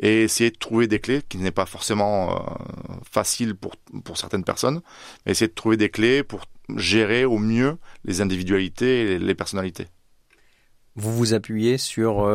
et 0.00 0.22
essayer 0.24 0.50
de 0.50 0.58
trouver 0.58 0.86
des 0.86 1.00
clés 1.00 1.22
qui 1.26 1.38
n'est 1.38 1.50
pas 1.50 1.64
forcément 1.64 2.44
facile 3.10 3.54
pour, 3.54 3.76
pour 4.04 4.18
certaines 4.18 4.44
personnes, 4.44 4.82
mais 5.24 5.32
essayer 5.32 5.48
de 5.48 5.54
trouver 5.54 5.78
des 5.78 5.88
clés 5.88 6.22
pour 6.22 6.44
gérer 6.76 7.24
au 7.24 7.38
mieux 7.38 7.78
les 8.04 8.20
individualités 8.20 9.12
et 9.12 9.18
les 9.18 9.34
personnalités. 9.34 9.86
Vous 10.94 11.16
vous 11.16 11.32
appuyez 11.32 11.78
sur 11.78 12.28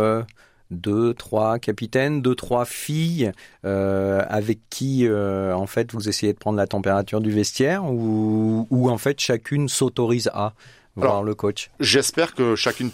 deux, 0.74 1.14
trois 1.14 1.60
capitaines, 1.60 2.22
deux, 2.22 2.36
trois 2.36 2.66
filles 2.66 3.32
euh, 3.66 4.24
avec 4.28 4.60
qui 4.70 5.08
euh, 5.08 5.56
en 5.56 5.68
fait 5.68 5.94
vous 5.94 6.10
essayez 6.10 6.34
de 6.34 6.38
prendre 6.38 6.58
la 6.58 6.68
température 6.68 7.22
du 7.22 7.32
vestiaire 7.32 7.86
ou, 7.86 8.68
ou 8.70 8.90
en 8.90 8.98
fait 8.98 9.20
chacune 9.20 9.70
s'autorise 9.70 10.30
à 10.34 10.54
voir 10.96 11.12
Alors, 11.12 11.24
le 11.24 11.36
coach? 11.36 11.70
J'espère 11.80 12.34
que 12.34 12.56
chacune 12.56 12.92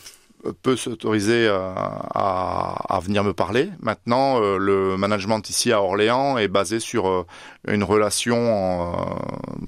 peut 0.61 0.77
s'autoriser 0.77 1.47
euh, 1.47 1.73
à, 1.75 2.95
à 2.95 2.99
venir 3.01 3.23
me 3.23 3.33
parler. 3.33 3.69
Maintenant, 3.81 4.41
euh, 4.41 4.57
le 4.57 4.95
management 4.95 5.49
ici 5.49 5.71
à 5.73 5.81
Orléans 5.81 6.37
est 6.37 6.47
basé 6.47 6.79
sur 6.79 7.09
euh, 7.09 7.25
une 7.67 7.83
relation 7.83 8.37
euh, 8.37 8.95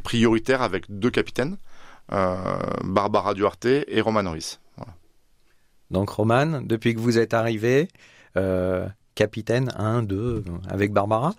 prioritaire 0.04 0.62
avec 0.62 0.86
deux 0.88 1.12
capitaines, 1.12 1.58
Barbara 2.84 3.34
Duarte 3.34 3.66
et 3.66 4.02
Roman 4.02 4.30
Ruiz. 4.30 4.60
Donc 5.92 6.10
Roman, 6.10 6.62
depuis 6.62 6.96
que 6.96 7.00
vous 7.00 7.20
êtes 7.20 7.34
arrivé, 7.34 7.88
euh, 8.38 8.88
capitaine 9.16 9.72
1, 9.78 10.04
2 10.04 10.44
avec 10.70 10.92
Barbara. 10.92 11.34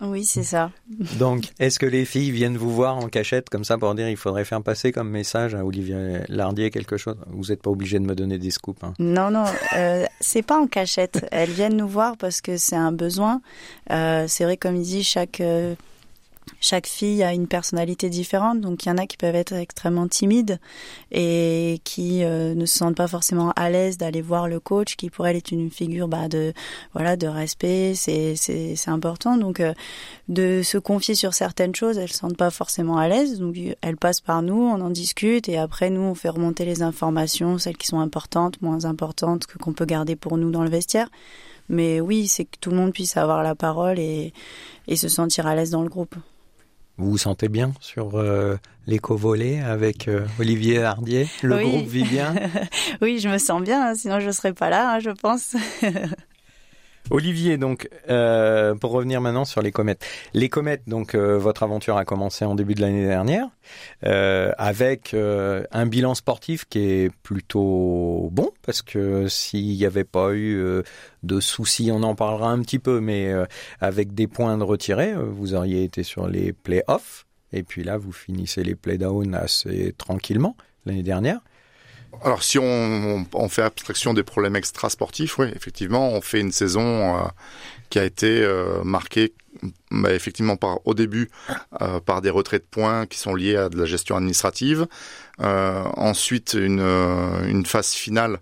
Oui, 0.00 0.24
c'est 0.24 0.44
ça. 0.44 0.70
Donc, 1.18 1.50
est-ce 1.58 1.80
que 1.80 1.86
les 1.86 2.04
filles 2.04 2.30
viennent 2.30 2.56
vous 2.56 2.70
voir 2.70 2.96
en 2.96 3.08
cachette 3.08 3.50
comme 3.50 3.64
ça 3.64 3.78
pour 3.78 3.92
dire 3.96 4.08
il 4.08 4.16
faudrait 4.16 4.44
faire 4.44 4.62
passer 4.62 4.92
comme 4.92 5.10
message 5.10 5.56
à 5.56 5.64
Olivier 5.64 6.20
Lardier 6.28 6.70
quelque 6.70 6.96
chose? 6.96 7.16
Vous 7.26 7.46
n'êtes 7.46 7.62
pas 7.62 7.70
obligé 7.70 7.98
de 7.98 8.04
me 8.04 8.14
donner 8.14 8.38
des 8.38 8.52
scoops. 8.52 8.82
Hein. 8.84 8.94
Non, 9.00 9.30
non, 9.30 9.44
euh, 9.76 10.06
c'est 10.20 10.42
pas 10.42 10.56
en 10.56 10.68
cachette. 10.68 11.26
Elles 11.32 11.50
viennent 11.50 11.76
nous 11.76 11.88
voir 11.88 12.16
parce 12.16 12.40
que 12.40 12.56
c'est 12.56 12.76
un 12.76 12.92
besoin. 12.92 13.40
Euh, 13.90 14.26
c'est 14.28 14.44
vrai, 14.44 14.56
comme 14.56 14.76
il 14.76 14.82
dit, 14.82 15.02
chaque 15.02 15.40
euh, 15.40 15.74
chaque 16.60 16.86
fille 16.86 17.22
a 17.22 17.32
une 17.32 17.46
personnalité 17.46 18.10
différente, 18.10 18.60
donc 18.60 18.84
il 18.84 18.88
y 18.88 18.92
en 18.92 18.98
a 18.98 19.06
qui 19.06 19.16
peuvent 19.16 19.34
être 19.34 19.52
extrêmement 19.52 20.08
timides 20.08 20.58
et 21.12 21.80
qui 21.84 22.24
euh, 22.24 22.54
ne 22.54 22.66
se 22.66 22.78
sentent 22.78 22.96
pas 22.96 23.08
forcément 23.08 23.52
à 23.56 23.70
l'aise 23.70 23.98
d'aller 23.98 24.22
voir 24.22 24.48
le 24.48 24.60
coach, 24.60 24.96
qui 24.96 25.10
pour 25.10 25.26
elle 25.26 25.36
est 25.36 25.50
une 25.50 25.70
figure 25.70 26.08
bah, 26.08 26.28
de 26.28 26.52
voilà 26.92 27.16
de 27.16 27.26
respect, 27.26 27.94
c'est 27.94 28.36
c'est 28.36 28.76
c'est 28.76 28.90
important. 28.90 29.36
Donc 29.36 29.60
euh, 29.60 29.74
de 30.28 30.62
se 30.62 30.78
confier 30.78 31.14
sur 31.14 31.34
certaines 31.34 31.74
choses, 31.74 31.98
elles 31.98 32.12
se 32.12 32.18
sentent 32.18 32.36
pas 32.36 32.50
forcément 32.50 32.98
à 32.98 33.08
l'aise, 33.08 33.38
donc 33.38 33.56
elles 33.80 33.96
passent 33.96 34.20
par 34.20 34.42
nous, 34.42 34.60
on 34.60 34.80
en 34.80 34.90
discute 34.90 35.48
et 35.48 35.58
après 35.58 35.90
nous 35.90 36.02
on 36.02 36.14
fait 36.14 36.28
remonter 36.28 36.64
les 36.64 36.82
informations, 36.82 37.58
celles 37.58 37.76
qui 37.76 37.86
sont 37.86 38.00
importantes, 38.00 38.60
moins 38.62 38.84
importantes 38.84 39.46
que 39.46 39.58
qu'on 39.58 39.72
peut 39.72 39.86
garder 39.86 40.16
pour 40.16 40.36
nous 40.38 40.50
dans 40.50 40.62
le 40.62 40.70
vestiaire. 40.70 41.08
Mais 41.68 42.00
oui, 42.00 42.28
c'est 42.28 42.44
que 42.44 42.56
tout 42.60 42.70
le 42.70 42.76
monde 42.76 42.92
puisse 42.92 43.16
avoir 43.16 43.42
la 43.42 43.54
parole 43.54 43.98
et, 43.98 44.32
et 44.86 44.96
se 44.96 45.08
sentir 45.08 45.46
à 45.46 45.54
l'aise 45.54 45.70
dans 45.70 45.82
le 45.82 45.88
groupe. 45.88 46.14
Vous 46.98 47.10
vous 47.12 47.18
sentez 47.18 47.48
bien 47.48 47.72
sur 47.80 48.18
euh, 48.18 48.56
l'éco-volet 48.88 49.60
avec 49.60 50.08
euh, 50.08 50.26
Olivier 50.40 50.82
Hardier 50.82 51.28
Le 51.42 51.56
Oui. 51.56 51.62
groupe 51.62 51.86
vit 51.86 52.02
bien 52.04 52.34
oui, 53.00 53.20
je 53.20 53.28
me 53.28 53.38
sens 53.38 53.62
bien, 53.62 53.88
hein, 53.90 53.94
sinon 53.94 54.18
je 54.18 54.30
serais 54.32 54.52
pas 54.52 54.68
là, 54.68 54.94
hein, 54.94 54.98
je 54.98 55.10
pense. 55.10 55.54
Olivier, 57.10 57.56
donc, 57.56 57.88
euh, 58.10 58.74
pour 58.74 58.90
revenir 58.92 59.20
maintenant 59.20 59.46
sur 59.46 59.62
les 59.62 59.72
comètes. 59.72 60.04
Les 60.34 60.48
comètes, 60.48 60.82
donc, 60.86 61.14
euh, 61.14 61.38
votre 61.38 61.62
aventure 61.62 61.96
a 61.96 62.04
commencé 62.04 62.44
en 62.44 62.54
début 62.54 62.74
de 62.74 62.82
l'année 62.82 63.06
dernière, 63.06 63.48
euh, 64.04 64.52
avec 64.58 65.14
euh, 65.14 65.64
un 65.72 65.86
bilan 65.86 66.14
sportif 66.14 66.66
qui 66.66 66.80
est 66.80 67.10
plutôt 67.22 68.28
bon, 68.30 68.50
parce 68.62 68.82
que 68.82 69.26
s'il 69.28 69.76
n'y 69.76 69.86
avait 69.86 70.04
pas 70.04 70.32
eu 70.32 70.58
euh, 70.58 70.82
de 71.22 71.40
soucis, 71.40 71.90
on 71.92 72.02
en 72.02 72.14
parlera 72.14 72.50
un 72.50 72.60
petit 72.60 72.78
peu, 72.78 73.00
mais 73.00 73.32
avec 73.80 74.14
des 74.14 74.26
points 74.26 74.58
de 74.58 74.64
retirés, 74.64 75.14
vous 75.14 75.54
auriez 75.54 75.84
été 75.84 76.02
sur 76.02 76.28
les 76.28 76.52
play-offs, 76.52 77.26
et 77.52 77.62
puis 77.62 77.84
là, 77.84 77.96
vous 77.96 78.12
finissez 78.12 78.62
les 78.62 78.74
play-down 78.74 79.34
assez 79.34 79.94
tranquillement 79.96 80.56
l'année 80.84 81.02
dernière. 81.02 81.40
Alors 82.24 82.42
si 82.42 82.58
on, 82.58 83.26
on 83.32 83.48
fait 83.48 83.62
abstraction 83.62 84.14
des 84.14 84.22
problèmes 84.22 84.56
extra-sportifs, 84.56 85.38
oui, 85.38 85.48
effectivement, 85.54 86.08
on 86.10 86.20
fait 86.20 86.40
une 86.40 86.52
saison 86.52 87.16
euh, 87.16 87.20
qui 87.90 87.98
a 87.98 88.04
été 88.04 88.42
euh, 88.42 88.82
marquée 88.84 89.32
bah, 89.90 90.12
effectivement 90.12 90.56
par 90.56 90.86
au 90.86 90.94
début 90.94 91.30
euh, 91.80 92.00
par 92.00 92.20
des 92.20 92.30
retraits 92.30 92.62
de 92.62 92.68
points 92.70 93.06
qui 93.06 93.18
sont 93.18 93.34
liés 93.34 93.56
à 93.56 93.68
de 93.68 93.76
la 93.78 93.86
gestion 93.86 94.16
administrative. 94.16 94.86
Euh, 95.40 95.84
ensuite 95.96 96.54
une, 96.54 96.80
euh, 96.80 97.46
une 97.46 97.66
phase 97.66 97.92
finale 97.92 98.40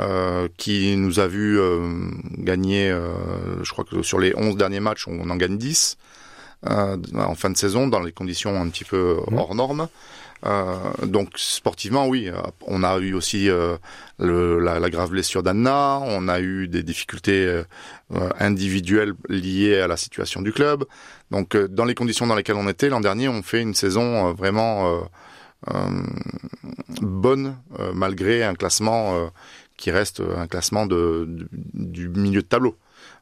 euh, 0.00 0.48
qui 0.56 0.96
nous 0.96 1.20
a 1.20 1.26
vu 1.26 1.58
euh, 1.58 2.10
gagner, 2.38 2.90
euh, 2.90 3.62
je 3.62 3.72
crois 3.72 3.84
que 3.84 4.02
sur 4.02 4.18
les 4.18 4.34
11 4.36 4.56
derniers 4.56 4.80
matchs, 4.80 5.06
on 5.08 5.28
en 5.28 5.36
gagne 5.36 5.58
10 5.58 5.96
euh, 6.68 6.96
en 7.14 7.34
fin 7.34 7.50
de 7.50 7.56
saison 7.56 7.86
dans 7.86 8.00
les 8.00 8.12
conditions 8.12 8.60
un 8.60 8.68
petit 8.68 8.84
peu 8.84 9.16
hors 9.36 9.54
normes. 9.54 9.88
Euh, 10.46 10.76
donc 11.04 11.30
sportivement, 11.36 12.06
oui, 12.06 12.28
euh, 12.28 12.40
on 12.66 12.82
a 12.82 12.98
eu 12.98 13.14
aussi 13.14 13.50
euh, 13.50 13.76
la, 14.18 14.90
grave 14.90 15.10
blessure 15.10 15.42
d'Anna, 15.42 16.00
on 16.02 16.28
a 16.28 16.40
eu 16.40 16.68
des 16.68 16.82
difficultés 16.82 17.62
individuelles 18.38 19.14
liées 19.28 19.80
à 19.80 19.86
la 19.86 19.96
situation 19.96 20.42
du 20.42 20.52
club. 20.52 20.84
Donc 21.30 21.56
dans 21.56 21.84
les 21.84 21.94
conditions 21.94 22.26
dans 22.26 22.34
lesquelles 22.34 22.56
on 22.56 22.68
était 22.68 22.88
l'an 22.88 23.00
dernier, 23.00 23.28
on 23.28 23.42
fait 23.42 23.60
une 23.60 23.74
saison 23.74 24.32
vraiment 24.32 25.02
bonne 27.00 27.56
malgré 27.94 28.44
un 28.44 28.54
classement 28.54 29.30
qui 29.76 29.90
reste 29.90 30.20
un 30.20 30.46
classement 30.46 30.86
du 30.86 32.08
milieu 32.08 32.42
de 32.42 32.46
tableau. 32.46 32.76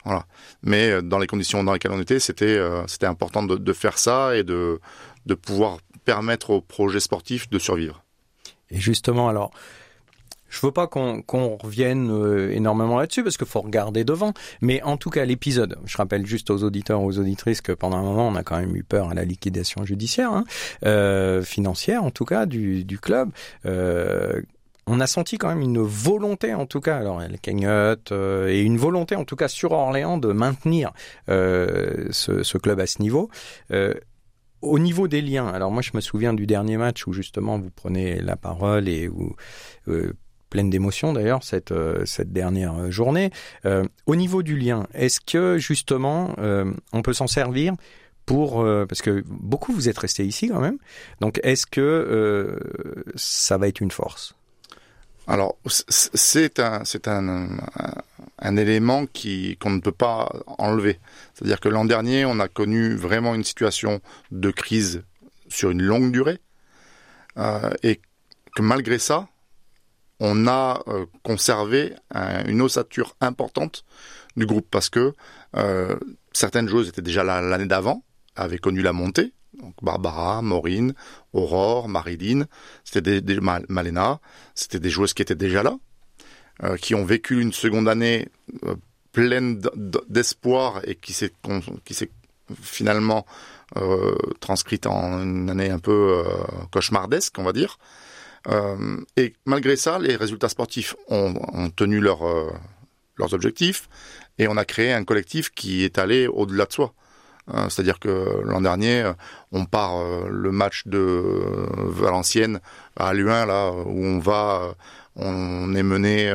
Voilà. 0.04 0.24
Mais 0.62 1.02
dans 1.02 1.18
les 1.18 1.26
conditions 1.26 1.64
dans 1.64 1.72
lesquelles 1.72 1.92
on 1.92 2.00
était, 2.00 2.20
c'était 2.20 2.60
c'était 2.86 3.06
important 3.06 3.42
de 3.42 3.72
faire 3.72 3.98
ça 3.98 4.36
et 4.36 4.44
de 4.44 4.80
de 5.26 5.34
pouvoir 5.34 5.78
permettre 6.04 6.50
au 6.50 6.60
projet 6.60 7.00
sportif 7.00 7.50
de 7.50 7.58
survivre. 7.58 8.02
Et 8.70 8.78
justement, 8.78 9.28
alors, 9.28 9.50
je 10.48 10.60
veux 10.64 10.72
pas 10.72 10.86
qu'on 10.86 11.56
revienne 11.56 12.10
euh, 12.10 12.50
énormément 12.52 12.98
là-dessus 12.98 13.22
parce 13.22 13.36
qu'il 13.36 13.46
faut 13.46 13.60
regarder 13.60 14.04
devant. 14.04 14.32
Mais 14.60 14.82
en 14.82 14.96
tout 14.96 15.10
cas, 15.10 15.24
l'épisode, 15.24 15.78
je 15.84 15.96
rappelle 15.96 16.26
juste 16.26 16.50
aux 16.50 16.62
auditeurs, 16.62 17.02
aux 17.02 17.18
auditrices 17.18 17.60
que 17.60 17.72
pendant 17.72 17.98
un 17.98 18.02
moment, 18.02 18.28
on 18.28 18.34
a 18.36 18.42
quand 18.42 18.58
même 18.58 18.74
eu 18.76 18.84
peur 18.84 19.10
à 19.10 19.14
la 19.14 19.24
liquidation 19.24 19.84
judiciaire, 19.84 20.32
hein, 20.32 20.44
euh, 20.84 21.42
financière 21.42 22.04
en 22.04 22.10
tout 22.10 22.24
cas, 22.24 22.46
du, 22.46 22.98
club. 23.00 23.30
Euh, 23.66 24.40
on 24.86 25.00
a 25.00 25.08
senti 25.08 25.36
quand 25.36 25.48
même 25.48 25.62
une 25.62 25.80
volonté, 25.80 26.54
en 26.54 26.64
tout 26.64 26.80
cas, 26.80 26.96
alors 26.96 27.20
elle 27.20 27.40
cagnotte, 27.40 28.12
euh, 28.12 28.48
et 28.48 28.60
une 28.60 28.78
volonté, 28.78 29.16
en 29.16 29.24
tout 29.24 29.34
cas, 29.34 29.48
sur 29.48 29.72
Orléans 29.72 30.16
de 30.16 30.32
maintenir 30.32 30.92
ce, 31.26 32.58
club 32.58 32.78
à 32.78 32.86
ce 32.86 33.02
niveau. 33.02 33.28
Au 34.62 34.78
niveau 34.78 35.08
des 35.08 35.20
liens, 35.22 35.48
alors 35.48 35.70
moi 35.70 35.82
je 35.82 35.90
me 35.94 36.00
souviens 36.00 36.34
du 36.34 36.46
dernier 36.46 36.76
match 36.76 37.06
où 37.06 37.12
justement 37.12 37.58
vous 37.58 37.70
prenez 37.70 38.20
la 38.20 38.36
parole 38.36 38.88
et 38.88 39.08
où 39.08 39.36
euh, 39.88 40.12
pleine 40.50 40.70
d'émotion 40.70 41.12
d'ailleurs 41.12 41.42
cette 41.42 41.72
euh, 41.72 42.04
cette 42.06 42.32
dernière 42.32 42.90
journée. 42.90 43.30
Euh, 43.64 43.84
au 44.06 44.16
niveau 44.16 44.42
du 44.42 44.56
lien, 44.56 44.86
est-ce 44.94 45.20
que 45.20 45.58
justement 45.58 46.34
euh, 46.38 46.72
on 46.92 47.02
peut 47.02 47.12
s'en 47.12 47.26
servir 47.26 47.74
pour 48.26 48.60
euh, 48.60 48.86
parce 48.86 49.02
que 49.02 49.22
beaucoup 49.26 49.72
vous 49.72 49.88
êtes 49.88 49.98
restés 49.98 50.24
ici 50.24 50.48
quand 50.48 50.60
même. 50.60 50.78
Donc 51.20 51.40
est-ce 51.42 51.66
que 51.66 51.80
euh, 51.80 52.58
ça 53.14 53.56
va 53.56 53.68
être 53.68 53.80
une 53.80 53.90
force? 53.90 54.34
Alors 55.26 55.56
c'est 55.64 56.60
un 56.60 56.84
c'est 56.84 57.08
un, 57.08 57.48
un, 58.38 58.56
élément 58.56 59.06
qui 59.06 59.56
qu'on 59.56 59.70
ne 59.70 59.80
peut 59.80 59.92
pas 59.92 60.30
enlever. 60.58 61.00
C'est-à-dire 61.34 61.58
que 61.60 61.68
l'an 61.68 61.84
dernier, 61.84 62.24
on 62.24 62.38
a 62.38 62.48
connu 62.48 62.94
vraiment 62.94 63.34
une 63.34 63.42
situation 63.44 64.00
de 64.30 64.50
crise 64.50 65.02
sur 65.48 65.70
une 65.70 65.82
longue 65.82 66.12
durée 66.12 66.40
euh, 67.38 67.70
et 67.82 68.00
que 68.54 68.62
malgré 68.62 68.98
ça, 68.98 69.28
on 70.20 70.46
a 70.46 70.82
euh, 70.88 71.06
conservé 71.24 71.94
un- 72.14 72.44
une 72.46 72.62
ossature 72.62 73.16
importante 73.20 73.84
du 74.36 74.46
groupe 74.46 74.68
parce 74.70 74.90
que 74.90 75.12
euh, 75.56 75.96
certaines 76.32 76.68
joueuses 76.68 76.88
étaient 76.88 77.02
déjà 77.02 77.24
là 77.24 77.40
l'année 77.40 77.66
d'avant, 77.66 78.04
avaient 78.36 78.58
connu 78.58 78.80
la 78.80 78.92
montée. 78.92 79.32
Barbara, 79.82 80.42
Maureen, 80.42 80.94
Aurore, 81.32 81.88
Marilyn, 81.88 82.46
c'était 82.84 83.02
des, 83.02 83.20
des 83.20 83.40
Mal- 83.40 83.66
Malena, 83.68 84.20
c'était 84.54 84.80
des 84.80 84.90
joueuses 84.90 85.14
qui 85.14 85.22
étaient 85.22 85.34
déjà 85.34 85.62
là, 85.62 85.78
euh, 86.62 86.76
qui 86.76 86.94
ont 86.94 87.04
vécu 87.04 87.40
une 87.40 87.52
seconde 87.52 87.88
année 87.88 88.28
euh, 88.64 88.74
pleine 89.12 89.60
d'espoir 90.08 90.80
et 90.84 90.94
qui 90.94 91.12
s'est 91.12 91.32
finalement 92.60 93.26
euh, 93.76 94.14
transcrite 94.40 94.86
en 94.86 95.22
une 95.22 95.50
année 95.50 95.70
un 95.70 95.78
peu 95.78 96.22
euh, 96.24 96.24
cauchemardesque, 96.70 97.38
on 97.38 97.42
va 97.42 97.52
dire. 97.52 97.78
Et 99.16 99.34
malgré 99.44 99.74
ça, 99.74 99.98
les 99.98 100.14
résultats 100.14 100.48
sportifs 100.48 100.94
ont, 101.08 101.34
tenu 101.74 101.98
leur, 101.98 102.20
leurs 103.16 103.34
objectifs 103.34 103.88
et 104.38 104.46
on 104.46 104.56
a 104.56 104.64
créé 104.64 104.92
un 104.92 105.02
collectif 105.02 105.50
qui 105.50 105.82
est 105.82 105.98
allé 105.98 106.28
au-delà 106.28 106.66
de 106.66 106.72
soi. 106.72 106.94
Euh, 107.54 107.68
C'est-à-dire 107.68 107.98
que 107.98 108.42
l'an 108.44 108.60
dernier, 108.60 109.12
on 109.52 109.64
part 109.66 109.96
euh, 109.96 110.28
le 110.30 110.50
match 110.50 110.86
de 110.86 110.98
euh, 110.98 111.66
Valenciennes 111.76 112.60
à 112.96 113.12
Luin, 113.14 113.46
là 113.46 113.70
où 113.70 114.04
on 114.04 114.18
va, 114.18 114.60
euh, 114.62 114.72
on 115.16 115.74
est 115.74 115.82
mené, 115.82 116.34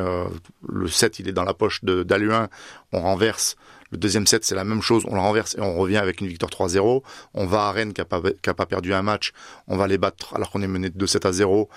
le 0.68 0.88
7 0.88 1.20
il 1.20 1.28
est 1.28 1.32
dans 1.32 1.44
la 1.44 1.54
poche 1.54 1.84
d'Aluin, 1.84 2.48
on 2.92 3.00
renverse 3.00 3.56
Le 3.92 3.98
deuxième 3.98 4.26
set, 4.26 4.42
c'est 4.44 4.54
la 4.54 4.64
même 4.64 4.80
chose, 4.80 5.04
on 5.06 5.14
la 5.14 5.20
renverse 5.20 5.54
et 5.54 5.60
on 5.60 5.76
revient 5.76 5.98
avec 5.98 6.22
une 6.22 6.26
victoire 6.26 6.50
3-0. 6.50 7.02
On 7.34 7.46
va 7.46 7.66
à 7.66 7.72
Rennes 7.72 7.92
qui 7.92 8.00
a 8.00 8.04
pas, 8.06 8.66
perdu 8.66 8.94
un 8.94 9.02
match, 9.02 9.32
on 9.68 9.76
va 9.76 9.86
les 9.86 9.98
battre 9.98 10.34
alors 10.34 10.50
qu'on 10.50 10.62
est 10.62 10.66
mené 10.66 10.88
de 10.88 11.06
2-7 11.06 11.26
à 11.28 11.32
0. 11.32 11.68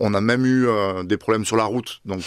On 0.00 0.14
a 0.14 0.20
même 0.22 0.46
eu 0.46 0.66
euh, 0.66 1.02
des 1.02 1.18
problèmes 1.18 1.44
sur 1.44 1.56
la 1.56 1.64
route, 1.64 2.00
donc 2.06 2.22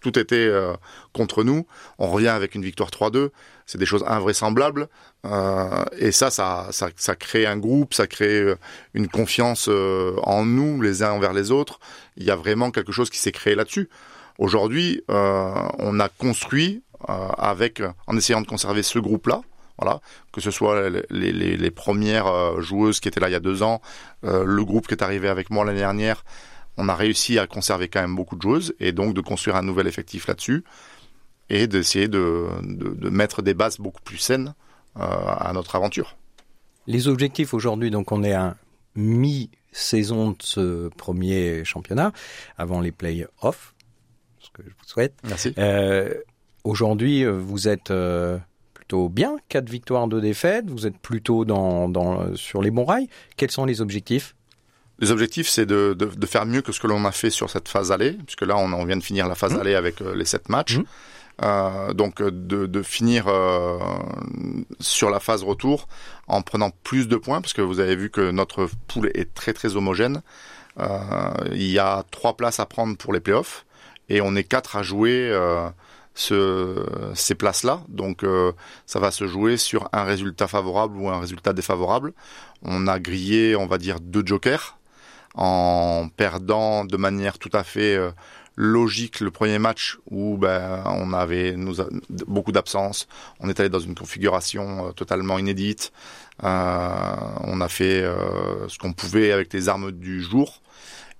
tout 0.00 0.18
était 0.18 0.34
euh, 0.34 0.74
contre 1.12 1.44
nous. 1.44 1.64
On 1.98 2.08
revient 2.08 2.28
avec 2.28 2.56
une 2.56 2.62
victoire 2.62 2.90
3-2. 2.90 3.30
C'est 3.66 3.78
des 3.78 3.86
choses 3.86 4.04
invraisemblables. 4.06 4.88
Euh, 5.24 5.84
et 5.98 6.10
ça, 6.10 6.30
ça, 6.30 6.66
ça, 6.72 6.88
ça, 6.96 7.14
crée 7.14 7.46
un 7.46 7.58
groupe, 7.58 7.94
ça 7.94 8.08
crée 8.08 8.40
euh, 8.40 8.56
une 8.94 9.06
confiance 9.06 9.68
en 9.68 10.44
nous, 10.44 10.82
les 10.82 11.04
uns 11.04 11.12
envers 11.12 11.32
les 11.32 11.52
autres. 11.52 11.78
Il 12.16 12.24
y 12.24 12.32
a 12.32 12.36
vraiment 12.36 12.72
quelque 12.72 12.92
chose 12.92 13.10
qui 13.10 13.18
s'est 13.18 13.32
créé 13.32 13.54
là-dessus. 13.54 13.88
Aujourd'hui, 14.38 15.02
on 15.08 15.98
a 15.98 16.08
construit 16.10 16.82
avec, 17.06 17.82
en 18.06 18.16
essayant 18.16 18.40
de 18.40 18.46
conserver 18.46 18.82
ce 18.82 18.98
groupe-là, 18.98 19.42
voilà, 19.78 20.00
que 20.32 20.40
ce 20.40 20.50
soit 20.50 20.88
les, 20.88 21.32
les, 21.32 21.56
les, 21.56 21.70
premières 21.70 22.60
joueuses 22.62 22.98
qui 23.00 23.08
étaient 23.08 23.20
là 23.20 23.28
il 23.28 23.32
y 23.32 23.36
a 23.36 23.40
deux 23.40 23.62
ans, 23.62 23.82
le 24.22 24.64
groupe 24.64 24.86
qui 24.86 24.94
est 24.94 25.02
arrivé 25.02 25.28
avec 25.28 25.50
moi 25.50 25.64
l'année 25.64 25.80
dernière, 25.80 26.24
on 26.76 26.88
a 26.88 26.94
réussi 26.94 27.38
à 27.38 27.46
conserver 27.46 27.88
quand 27.88 28.00
même 28.00 28.16
beaucoup 28.16 28.36
de 28.36 28.42
joueuses 28.42 28.74
et 28.80 28.92
donc 28.92 29.14
de 29.14 29.20
construire 29.20 29.56
un 29.56 29.62
nouvel 29.62 29.86
effectif 29.86 30.26
là-dessus 30.26 30.64
et 31.48 31.66
d'essayer 31.66 32.08
de, 32.08 32.46
de, 32.62 32.88
de, 32.90 33.08
mettre 33.08 33.42
des 33.42 33.54
bases 33.54 33.78
beaucoup 33.78 34.02
plus 34.02 34.18
saines 34.18 34.54
euh, 34.96 35.00
à 35.00 35.52
notre 35.52 35.76
aventure. 35.76 36.16
Les 36.86 37.08
objectifs 37.08 37.54
aujourd'hui, 37.54 37.90
donc 37.90 38.12
on 38.12 38.22
est 38.22 38.32
à 38.32 38.56
mi-saison 38.94 40.30
de 40.30 40.36
ce 40.40 40.88
premier 40.88 41.64
championnat, 41.64 42.12
avant 42.58 42.80
les 42.80 42.92
play-offs, 42.92 43.74
ce 44.38 44.50
que 44.50 44.62
je 44.64 44.70
vous 44.70 44.86
souhaite. 44.86 45.14
Merci. 45.24 45.54
Euh, 45.58 46.14
aujourd'hui, 46.66 47.24
vous 47.24 47.68
êtes 47.68 47.90
euh, 47.90 48.38
plutôt 48.74 49.08
bien, 49.08 49.36
quatre 49.48 49.70
victoires, 49.70 50.08
deux 50.08 50.20
défaites, 50.20 50.68
vous 50.68 50.86
êtes 50.86 50.98
plutôt 50.98 51.44
dans, 51.44 51.88
dans, 51.88 52.34
sur 52.34 52.60
les 52.60 52.70
bons 52.70 52.84
rails. 52.84 53.08
Quels 53.36 53.50
sont 53.50 53.64
les 53.64 53.80
objectifs? 53.80 54.34
Les 54.98 55.10
objectifs, 55.10 55.48
c'est 55.48 55.66
de, 55.66 55.94
de, 55.98 56.06
de, 56.06 56.26
faire 56.26 56.46
mieux 56.46 56.62
que 56.62 56.72
ce 56.72 56.80
que 56.80 56.86
l'on 56.86 57.04
a 57.04 57.12
fait 57.12 57.30
sur 57.30 57.50
cette 57.50 57.68
phase 57.68 57.92
allée, 57.92 58.12
puisque 58.12 58.42
là, 58.42 58.56
on, 58.56 58.72
on 58.72 58.84
vient 58.84 58.96
de 58.96 59.02
finir 59.02 59.28
la 59.28 59.34
phase 59.34 59.54
mmh. 59.54 59.60
allée 59.60 59.74
avec 59.74 60.00
euh, 60.00 60.14
les 60.14 60.24
sept 60.24 60.48
matchs. 60.48 60.78
Mmh. 60.78 60.84
Euh, 61.42 61.92
donc 61.92 62.22
de, 62.22 62.64
de 62.64 62.82
finir 62.82 63.26
euh, 63.28 63.78
sur 64.80 65.10
la 65.10 65.20
phase 65.20 65.42
retour 65.42 65.86
en 66.28 66.40
prenant 66.40 66.70
plus 66.82 67.08
de 67.08 67.16
points, 67.16 67.42
parce 67.42 67.52
que 67.52 67.60
vous 67.60 67.78
avez 67.78 67.94
vu 67.94 68.08
que 68.08 68.30
notre 68.30 68.70
poule 68.88 69.10
est 69.12 69.34
très 69.34 69.52
très 69.52 69.76
homogène. 69.76 70.22
Euh, 70.80 70.88
il 71.52 71.70
y 71.70 71.78
a 71.78 72.04
trois 72.10 72.38
places 72.38 72.58
à 72.58 72.64
prendre 72.64 72.96
pour 72.96 73.12
les 73.12 73.20
playoffs, 73.20 73.66
et 74.08 74.22
on 74.22 74.34
est 74.34 74.44
quatre 74.44 74.76
à 74.76 74.82
jouer 74.82 75.30
ce, 76.16 76.84
ces 77.14 77.36
places-là. 77.36 77.82
Donc 77.88 78.24
ça 78.86 78.98
va 78.98 79.12
se 79.12 79.28
jouer 79.28 79.56
sur 79.56 79.88
un 79.92 80.02
résultat 80.02 80.48
favorable 80.48 80.96
ou 80.98 81.08
un 81.08 81.20
résultat 81.20 81.52
défavorable. 81.52 82.12
On 82.62 82.88
a 82.88 82.98
grillé, 82.98 83.54
on 83.54 83.66
va 83.66 83.78
dire, 83.78 84.00
deux 84.00 84.26
jokers 84.26 84.78
en 85.34 86.08
perdant 86.16 86.84
de 86.84 86.96
manière 86.96 87.38
tout 87.38 87.50
à 87.52 87.62
fait 87.62 87.94
euh, 87.94 88.10
logique 88.56 89.20
le 89.20 89.30
premier 89.30 89.58
match 89.58 89.98
où 90.10 90.38
ben, 90.38 90.82
on 90.86 91.12
avait 91.12 91.54
beaucoup 92.26 92.52
d'absence, 92.52 93.06
on 93.40 93.48
est 93.48 93.60
allé 93.60 93.68
dans 93.68 93.78
une 93.78 93.94
configuration 93.94 94.88
euh, 94.88 94.92
totalement 94.92 95.38
inédite, 95.38 95.92
euh, 96.42 97.16
on 97.44 97.60
a 97.60 97.68
fait 97.68 98.02
euh, 98.02 98.66
ce 98.68 98.78
qu'on 98.78 98.94
pouvait 98.94 99.30
avec 99.30 99.52
les 99.52 99.68
armes 99.68 99.92
du 99.92 100.22
jour, 100.22 100.62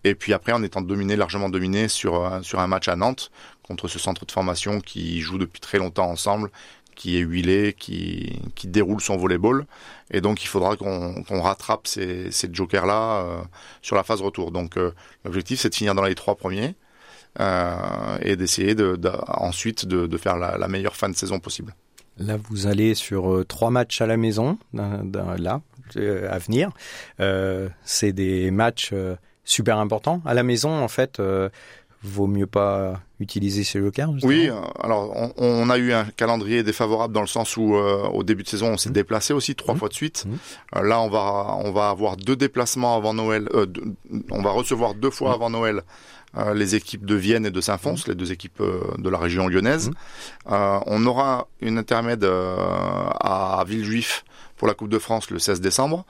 et 0.02 0.14
puis 0.14 0.32
après 0.32 0.52
en 0.52 0.62
étant 0.62 0.80
dominé, 0.80 1.14
largement 1.14 1.50
dominé 1.50 1.88
sur, 1.88 2.40
sur 2.42 2.58
un 2.58 2.66
match 2.66 2.88
à 2.88 2.96
Nantes 2.96 3.30
contre 3.66 3.88
ce 3.88 3.98
centre 3.98 4.24
de 4.24 4.32
formation 4.32 4.80
qui 4.80 5.20
joue 5.20 5.38
depuis 5.38 5.60
très 5.60 5.78
longtemps 5.78 6.08
ensemble, 6.08 6.50
qui 6.96 7.18
est 7.18 7.20
huilé, 7.20 7.74
qui, 7.78 8.40
qui 8.56 8.66
déroule 8.66 9.00
son 9.00 9.16
volleyball. 9.16 9.66
Et 10.10 10.20
donc, 10.20 10.42
il 10.42 10.48
faudra 10.48 10.76
qu'on 10.76 11.22
qu 11.22 11.34
rattrape 11.34 11.86
ces, 11.86 12.32
ces 12.32 12.48
jokers-là 12.52 13.20
euh, 13.20 13.36
sur 13.82 13.94
la 13.94 14.02
phase 14.02 14.20
retour. 14.20 14.50
Donc, 14.50 14.76
euh, 14.76 14.92
l'objectif, 15.24 15.60
c'est 15.60 15.68
de 15.68 15.74
finir 15.74 15.94
dans 15.94 16.02
les 16.02 16.16
trois 16.16 16.34
premiers 16.34 16.74
euh, 17.38 18.18
et 18.22 18.34
d'essayer 18.34 18.74
de, 18.74 18.98
ensuite 19.28 19.86
de, 19.86 20.06
de 20.06 20.16
faire 20.16 20.36
la, 20.36 20.68
meilleure 20.68 20.96
fin 20.96 21.08
de 21.08 21.14
saison 21.14 21.38
possible. 21.38 21.74
Là, 22.18 22.38
vous 22.48 22.66
allez 22.66 22.94
sur 22.94 23.44
trois 23.46 23.70
matchs 23.70 24.00
à 24.00 24.06
la 24.06 24.16
maison, 24.16 24.58
là, 24.72 25.60
à 25.94 26.38
venir. 26.38 26.70
c'est 27.84 28.12
des 28.12 28.50
matchs 28.50 28.94
super 29.44 29.76
importants. 29.76 30.22
À 30.24 30.32
la 30.32 30.42
maison, 30.42 30.70
en 30.82 30.88
fait, 30.88 31.20
vaut 32.06 32.26
mieux 32.26 32.46
pas 32.46 33.00
utiliser 33.20 33.64
ces 33.64 33.80
jokers 33.80 34.12
justement 34.12 34.28
Oui, 34.28 34.50
alors 34.80 35.10
on, 35.16 35.32
on, 35.38 35.70
a 35.70 35.78
eu 35.78 35.92
un 35.92 36.04
calendrier 36.04 36.62
défavorable 36.62 37.14
dans 37.14 37.20
le 37.20 37.26
sens 37.26 37.56
où 37.56 37.74
euh, 37.74 38.06
au 38.08 38.22
début 38.22 38.42
de 38.42 38.48
saison 38.48 38.68
on 38.68 38.76
s'est 38.76 38.90
mmh. 38.90 38.94
déplacé 38.94 39.32
aussi 39.32 39.54
trois 39.54 39.74
mmh. 39.74 39.78
fois 39.78 39.88
de 39.88 39.94
suite. 39.94 40.24
Mmh. 40.26 40.76
Euh, 40.76 40.82
là 40.82 41.00
on 41.00 41.08
va 41.08 41.56
on 41.64 41.72
va 41.72 41.88
avoir 41.88 42.16
deux 42.16 42.36
déplacements 42.36 42.96
avant 42.96 43.14
Noël. 43.14 43.48
Euh, 43.54 43.66
deux, 43.66 43.94
on 44.30 44.42
va 44.42 44.50
recevoir 44.50 44.94
deux 44.94 45.10
fois 45.10 45.32
avant 45.32 45.50
Noël 45.50 45.82
euh, 46.36 46.52
les 46.52 46.74
équipes 46.74 47.06
de 47.06 47.14
Vienne 47.14 47.46
et 47.46 47.50
de 47.50 47.60
Saint-Fons, 47.62 47.94
les 48.06 48.14
deux 48.14 48.30
équipes 48.30 48.60
euh, 48.60 48.80
de 48.98 49.08
la 49.08 49.16
région 49.16 49.48
lyonnaise. 49.48 49.90
Euh, 50.50 50.78
on 50.86 51.06
aura 51.06 51.48
une 51.62 51.78
intermède 51.78 52.24
à 52.24 53.64
Villejuif 53.66 54.24
pour 54.56 54.68
la 54.68 54.74
Coupe 54.74 54.90
de 54.90 54.98
France 54.98 55.30
le 55.30 55.38
16 55.38 55.60
décembre 55.60 56.04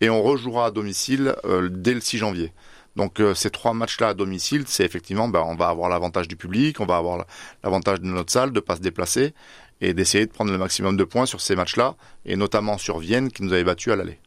et 0.00 0.08
on 0.08 0.22
rejouera 0.22 0.66
à 0.66 0.70
domicile 0.70 1.34
dès 1.70 1.94
le 1.94 2.00
6 2.00 2.18
janvier. 2.18 2.52
Donc 2.96 3.20
euh, 3.20 3.34
ces 3.34 3.50
trois 3.50 3.72
matchs-là 3.72 4.08
à 4.08 4.14
domicile, 4.14 4.64
c'est 4.66 4.84
effectivement, 4.84 5.28
ben, 5.28 5.42
on 5.46 5.54
va 5.54 5.68
avoir 5.68 5.88
l'avantage 5.88 6.28
du 6.28 6.36
public, 6.36 6.80
on 6.80 6.86
va 6.86 6.96
avoir 6.96 7.24
l'avantage 7.64 8.00
de 8.00 8.06
notre 8.06 8.32
salle, 8.32 8.52
de 8.52 8.60
pas 8.60 8.76
se 8.76 8.82
déplacer 8.82 9.34
et 9.80 9.94
d'essayer 9.94 10.26
de 10.26 10.30
prendre 10.30 10.52
le 10.52 10.58
maximum 10.58 10.96
de 10.96 11.04
points 11.04 11.26
sur 11.26 11.40
ces 11.40 11.56
matchs-là, 11.56 11.96
et 12.24 12.36
notamment 12.36 12.78
sur 12.78 12.98
Vienne 12.98 13.30
qui 13.30 13.42
nous 13.42 13.52
avait 13.52 13.64
battu 13.64 13.90
à 13.90 13.96
l'aller. 13.96 14.20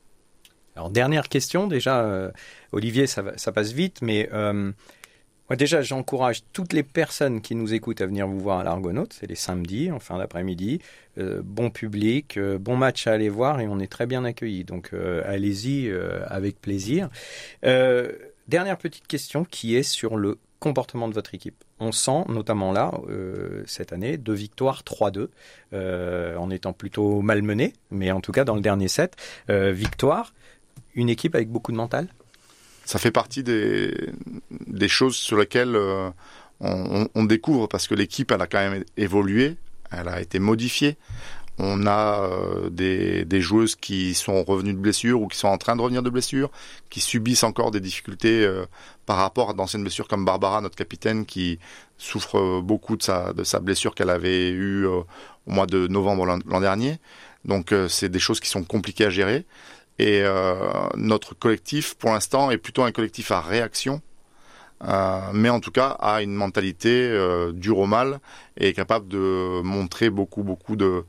Alors 0.76 0.90
dernière 0.90 1.30
question, 1.30 1.68
déjà, 1.68 2.02
euh, 2.02 2.32
Olivier, 2.74 3.08
ça, 3.08 3.24
ça, 3.38 3.54
passe 3.54 3.72
vite, 3.72 4.02
mais 4.02 4.28
euh, 4.34 4.74
moi 5.50 5.56
déjà 5.56 5.82
j'encourage 5.82 6.42
toutes 6.52 6.74
les 6.74 6.84
personnes 6.84 7.40
qui 7.40 7.56
nous 7.56 7.74
écoutent 7.74 8.02
à 8.02 8.08
venir 8.08 8.28
vous 8.28 8.40
voir 8.40 8.60
à 8.60 8.64
l'Argonaute, 8.66 9.14
c'est 9.14 9.28
les 9.28 9.36
samedis, 9.36 9.92
en 9.92 10.00
fin 10.00 10.18
d'après-midi, 10.18 10.82
bon 11.16 11.70
public, 11.70 12.38
bon 12.60 12.76
match 12.76 13.08
à 13.08 13.14
aller 13.14 13.30
voir 13.30 13.62
et 13.62 13.68
on 13.70 13.80
est 13.80 13.88
très 13.90 14.08
bien 14.08 14.26
accueillis, 14.26 14.66
donc 14.66 14.92
allez-y 15.26 15.90
avec 16.28 16.60
plaisir. 16.60 17.10
Dernière 18.48 18.78
petite 18.78 19.08
question 19.08 19.44
qui 19.44 19.76
est 19.76 19.84
sur 19.84 20.18
le 20.18 20.38
comportement 20.60 21.08
de 21.08 21.14
votre 21.14 21.34
équipe. 21.34 21.64
On 21.80 21.92
sent 21.92 22.26
notamment 22.28 22.72
là, 22.72 22.92
euh, 23.10 23.64
cette 23.66 23.92
année, 23.92 24.18
deux 24.18 24.34
victoires 24.34 24.84
3-2, 24.84 25.30
euh, 25.74 26.36
en 26.38 26.50
étant 26.50 26.74
plutôt 26.74 27.22
malmené, 27.22 27.74
mais 27.92 28.12
en 28.12 28.22
tout 28.22 28.32
cas 28.32 28.44
dans 28.44 28.56
le 28.56 28.62
dernier 28.62 28.88
set, 28.88 29.16
euh, 29.50 29.72
victoire, 29.72 30.34
une 30.94 31.10
équipe 31.10 31.36
avec 31.36 31.50
beaucoup 31.50 31.72
de 31.72 31.78
mental? 31.78 32.08
Ça 32.86 33.00
fait 33.00 33.12
partie 33.12 33.44
des, 33.44 33.98
choses 34.88 35.16
sur 35.16 35.38
lesquelles 35.38 35.76
on, 36.60 37.08
on, 37.14 37.24
découvre, 37.24 37.68
parce 37.68 37.88
que 37.88 37.96
l'équipe, 37.96 38.32
elle 38.32 38.42
a 38.42 38.48
quand 38.48 38.60
même 38.60 38.84
évolué, 38.96 39.58
elle 39.92 40.08
a 40.08 40.22
été 40.22 40.38
modifiée. 40.38 40.98
On 41.58 41.88
a 41.88 42.20
euh, 42.22 42.70
des, 42.70 43.42
joueuses 43.42 43.76
qui 43.76 44.14
sont 44.14 44.44
revenues 44.44 44.74
de 44.74 44.80
blessure 44.80 45.22
ou 45.22 45.28
qui 45.28 45.38
sont 45.38 45.48
en 45.48 45.58
train 45.58 45.76
de 45.76 45.82
revenir 45.82 46.04
de 46.04 46.10
blessure, 46.10 46.52
qui 46.90 47.00
subissent 47.00 47.44
encore 47.44 47.72
des 47.72 47.80
difficultés 47.80 48.44
euh, 48.44 48.66
par 49.06 49.18
rapport 49.18 49.52
à 49.52 49.54
d'anciennes 49.54 49.84
blessures 49.84 50.08
comme 50.08 50.26
Barbara, 50.26 50.60
notre 50.62 50.76
capitaine, 50.76 51.26
qui 51.26 51.60
souffre 51.98 52.60
beaucoup 52.60 52.98
de 52.98 53.04
sa, 53.04 53.34
blessure 53.62 53.96
qu'elle 53.96 54.10
avait 54.10 54.50
eue 54.50 54.86
euh, 54.86 55.02
au 55.48 55.52
mois 55.52 55.66
de 55.66 55.88
novembre 55.88 56.26
l'an 56.26 56.60
dernier. 56.62 57.00
Donc 57.46 57.72
euh, 57.72 57.88
c'est 57.88 58.10
des 58.10 58.20
choses 58.20 58.40
qui 58.40 58.50
sont 58.50 58.64
compliquées 58.64 59.06
à 59.06 59.10
gérer. 59.10 59.46
Et 59.98 60.22
euh, 60.24 60.56
notre 60.96 61.36
collectif, 61.36 61.96
pour 61.96 62.12
l'instant, 62.12 62.52
est 62.52 62.58
plutôt 62.58 62.84
un 62.84 62.92
collectif 62.92 63.32
à 63.32 63.40
réaction 63.40 64.02
euh, 64.84 65.32
mais 65.34 65.50
en 65.50 65.62
tout 65.62 65.72
cas 65.72 65.96
a 66.02 66.22
une 66.22 66.34
mentalité 66.34 66.90
euh, 67.10 67.54
dure 67.54 67.78
au 67.78 67.86
mal 67.86 68.20
et 68.58 68.74
capable 68.74 69.08
de 69.08 69.62
montrer 69.62 70.10
beaucoup 70.10 70.44
beaucoup 70.44 70.76
de, 70.76 71.06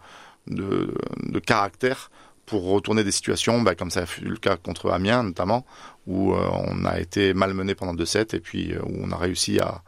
de, 0.46 0.94
de 1.22 1.38
caractère 1.38 2.10
pour 2.46 2.64
retourner 2.70 3.04
des 3.04 3.10
situations, 3.10 3.60
bah, 3.60 3.74
comme 3.74 3.90
ça 3.90 4.02
a 4.02 4.06
fut 4.06 4.24
le 4.24 4.36
cas 4.36 4.56
contre 4.56 4.90
Amiens 4.90 5.22
notamment, 5.22 5.66
où 6.06 6.32
euh, 6.32 6.48
on 6.52 6.84
a 6.84 7.00
été 7.00 7.34
malmené 7.34 7.74
pendant 7.74 7.94
2-7 7.94 8.36
et 8.36 8.40
puis 8.40 8.72
euh, 8.72 8.80
où 8.84 9.00
on 9.02 9.10
a 9.10 9.16
réussi 9.16 9.58
à, 9.58 9.82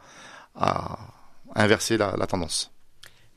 à 0.55 0.99
inverser 1.55 1.97
la, 1.97 2.15
la, 2.17 2.27
tendance. 2.27 2.71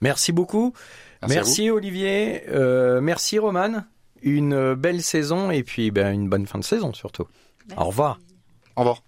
Merci 0.01 0.33
beaucoup. 0.33 0.75
Merci, 1.23 1.37
merci 1.37 1.71
Olivier. 1.71 2.43
Euh, 2.49 3.01
merci 3.01 3.39
Roman. 3.39 3.85
Une 4.23 4.75
belle 4.75 5.03
saison 5.03 5.51
et 5.51 5.63
puis 5.63 5.91
ben, 5.91 6.13
une 6.13 6.29
bonne 6.29 6.47
fin 6.47 6.59
de 6.59 6.65
saison 6.65 6.93
surtout. 6.93 7.27
Merci. 7.69 7.83
Au 7.83 7.87
revoir. 7.87 8.19
Au 8.77 8.81
revoir. 8.81 9.03